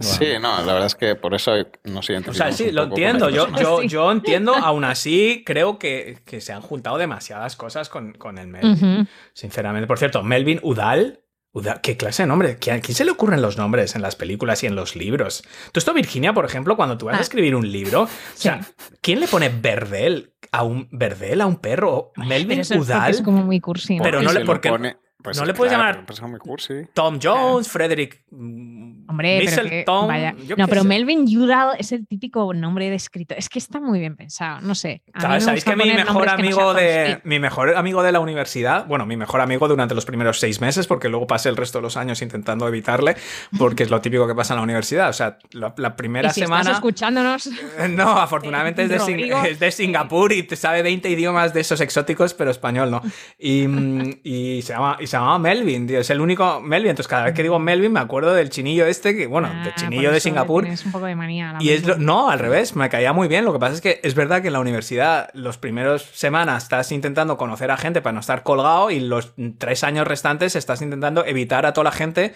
[0.00, 1.52] Sí, no, la verdad es que por eso
[1.84, 2.36] nos O identificamos.
[2.36, 3.28] sea, sí, lo entiendo.
[3.30, 8.12] Yo, yo, yo entiendo, aún así, creo que, que se han juntado demasiadas cosas con,
[8.14, 9.08] con el Melvin.
[9.34, 9.86] Sinceramente.
[9.86, 11.20] Por cierto, Melvin Udall.
[11.52, 12.58] Udall- ¿Qué clase de nombre?
[12.60, 15.42] ¿Qui- ¿A quién se le ocurren los nombres en las películas y en los libros?
[15.72, 17.22] Tú esto, Virginia, por ejemplo, cuando tú vas a Ah.
[17.22, 18.60] escribir un libro, o sea,
[19.00, 22.12] ¿quién le pone Verdel a un Verdel a un perro?
[22.16, 23.96] Melvin eso es porque Udall, es como muy cursi.
[23.96, 24.04] ¿no?
[24.04, 26.74] Pero no le- porque- pone- pues no le puedes claro, llamar- cursi.
[26.94, 28.22] Tom Jones, Frederick.
[28.30, 30.34] mm, Hombre, pero que, Mistletoe, vaya.
[30.46, 30.88] yo No, pero sé.
[30.88, 33.36] Melvin Udall es el típico nombre de escritor.
[33.38, 35.02] Es que está muy bien pensado, no sé.
[35.12, 35.34] A mí ¿Sabes?
[35.42, 39.06] me ¿Sabéis que mi mejor no amigo de mi mejor amigo de la universidad, bueno,
[39.06, 41.96] mi mejor amigo durante los primeros seis meses, porque luego pasé el resto de los
[41.96, 43.16] años intentando evitarle,
[43.58, 45.08] porque es lo típico que pasa en la universidad.
[45.08, 46.60] O sea, la, la primera Y si semana.
[46.62, 47.50] estás escuchándonos,
[47.90, 49.42] No, afortunadamente es de, Sing- Rodrigo.
[49.44, 53.02] es de Singapur y te sabe 20 idiomas de esos exóticos, pero español no.
[53.38, 56.90] Y, mm, y se llama y se llamaba Melvin, tío, es el único Melvin.
[56.90, 59.74] Entonces, cada vez que digo Melvin, me acuerdo del chinillo este, que bueno, Ah, del
[59.74, 60.62] chinillo de Singapur.
[60.62, 63.44] tienes un poco de manía Y es lo- no, al revés, me caía muy bien.
[63.44, 66.92] Lo que pasa es que es verdad que en la universidad los primeros semanas estás
[66.92, 71.24] intentando conocer a gente para no estar colgado y los tres años restantes estás intentando
[71.26, 72.32] evitar a toda la gente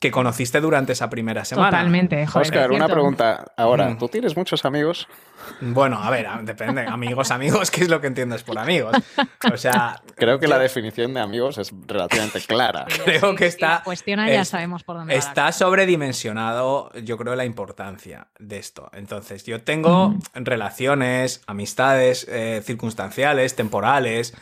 [0.00, 1.70] que conociste durante esa primera semana.
[1.70, 3.44] Totalmente, joder, Oscar, una pregunta.
[3.56, 3.98] Ahora, Mm.
[3.98, 5.08] ¿tú tienes muchos amigos?
[5.60, 6.82] Bueno, a ver, depende.
[6.86, 8.94] Amigos, amigos, ¿qué es lo que entiendes por amigos?
[9.52, 12.86] O sea, Creo que la definición de amigos es relativamente clara.
[13.04, 13.82] creo que Si la está.
[13.84, 18.90] cuestiona ya es- sabemos por dónde Está sobredimensionado, yo creo, la importancia de esto.
[18.92, 24.34] Entonces, yo tengo relaciones, amistades eh, circunstanciales, temporales,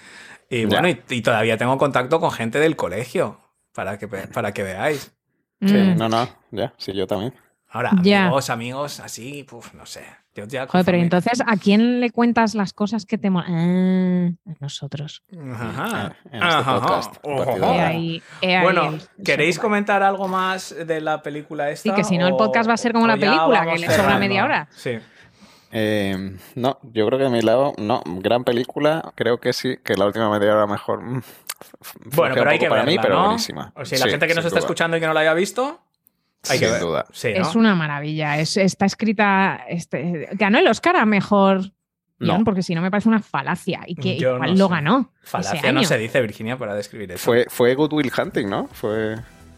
[0.51, 0.67] y Ya.
[0.69, 3.39] bueno, y, y todavía tengo contacto con gente del colegio,
[3.75, 5.13] para que, para que veáis.
[5.65, 5.97] Sí, Mm.
[5.97, 7.35] no, no, ya, sí, yo también.
[7.69, 8.25] Ahora, Ya.
[8.25, 10.03] amigos, amigos, así, puf, no sé.
[10.35, 14.39] Yo ya Joder, pero entonces, ¿a quién le cuentas las cosas que te molan?
[14.47, 15.23] Ah, a nosotros.
[15.31, 16.17] Ajá.
[16.31, 16.81] En este Ajá.
[16.81, 17.45] podcast, Ojo.
[17.45, 17.75] partidor.
[17.77, 21.83] He ahí- he ahí Bueno, el ¿queréis comentar algo más de la película esta?
[21.91, 24.19] Sí, que si no el podcast va a ser como la película, que le sobra
[24.19, 24.69] media hora.
[24.75, 24.99] Sí.
[25.75, 29.95] Eh, no, yo creo que de mi lado, no, gran película, creo que sí, que
[29.95, 31.03] la última media hora mejor.
[32.05, 33.25] Bueno, pero hay que para verla, mí, pero ¿no?
[33.27, 33.73] buenísima.
[33.77, 34.61] O sea, la Sí, gente que nos está duda.
[34.67, 35.81] escuchando y que no la haya visto,
[36.49, 36.81] hay que ver.
[36.81, 37.07] duda.
[37.13, 37.43] Sí, ¿no?
[37.49, 38.39] Es una maravilla.
[38.39, 39.65] Es, está escrita.
[39.69, 41.73] Este, ganó el Oscar a mejor.
[42.19, 42.35] No.
[42.35, 43.81] guion, porque si no me parece una falacia.
[43.87, 44.73] ¿Y que no lo sé.
[44.75, 45.13] ganó?
[45.23, 47.25] ese Falacia no se dice, Virginia, para describir eso.
[47.25, 48.69] Fue, fue Good Will Hunting, ¿no?
[48.69, 49.15] Fue.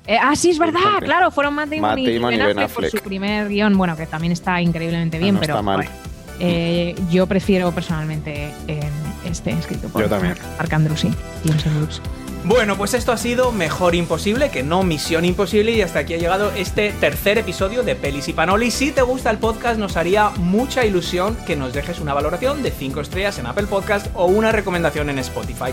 [0.06, 2.58] Eh, ah, sí, es verdad, claro, fueron Matt Damon, Matt y Damon y Ben Ben
[2.58, 5.84] Affleck por su primer guion, bueno, que también está increíblemente bien, no pero está mal.
[5.86, 5.98] joder,
[6.40, 8.80] eh, yo prefiero personalmente eh,
[9.24, 10.36] este escrito por Yo también.
[10.58, 11.12] Mark Andrews y
[11.46, 12.00] James Brooks.
[12.46, 16.18] Bueno, pues esto ha sido Mejor Imposible, que no Misión Imposible, y hasta aquí ha
[16.18, 18.70] llegado este tercer episodio de Pelis y Panoli.
[18.70, 22.70] Si te gusta el podcast, nos haría mucha ilusión que nos dejes una valoración de
[22.70, 25.72] 5 estrellas en Apple Podcast o una recomendación en Spotify.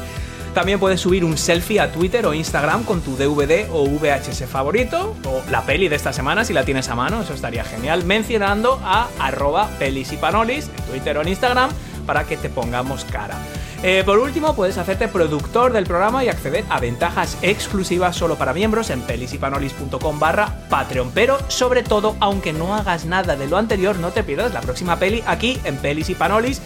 [0.54, 5.16] También puedes subir un selfie a Twitter o Instagram con tu DVD o VHS favorito,
[5.26, 8.80] o la peli de esta semana si la tienes a mano, eso estaría genial, mencionando
[8.84, 11.70] a arroba pelis y panolis en Twitter o en Instagram
[12.06, 13.38] para que te pongamos cara.
[13.84, 18.54] Eh, por último, puedes hacerte productor del programa y acceder a ventajas exclusivas solo para
[18.54, 21.12] miembros en pelisipanolis.com barra Patreon.
[21.16, 24.98] Pero sobre todo, aunque no hagas nada de lo anterior, no te pierdas la próxima
[24.98, 26.62] peli aquí en Pelis y Panolis.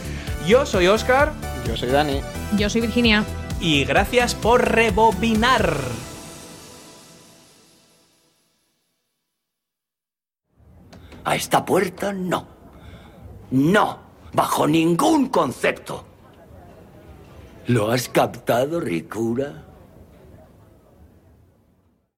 [0.46, 1.32] Yo soy Oscar
[1.66, 2.22] Yo soy Dani.
[2.58, 3.24] Yo soy Virginia.
[3.66, 5.74] Y gracias por rebobinar.
[11.24, 12.46] A esta puerta no.
[13.50, 13.98] No,
[14.34, 16.06] bajo ningún concepto.
[17.66, 19.64] ¿Lo has captado, Ricura?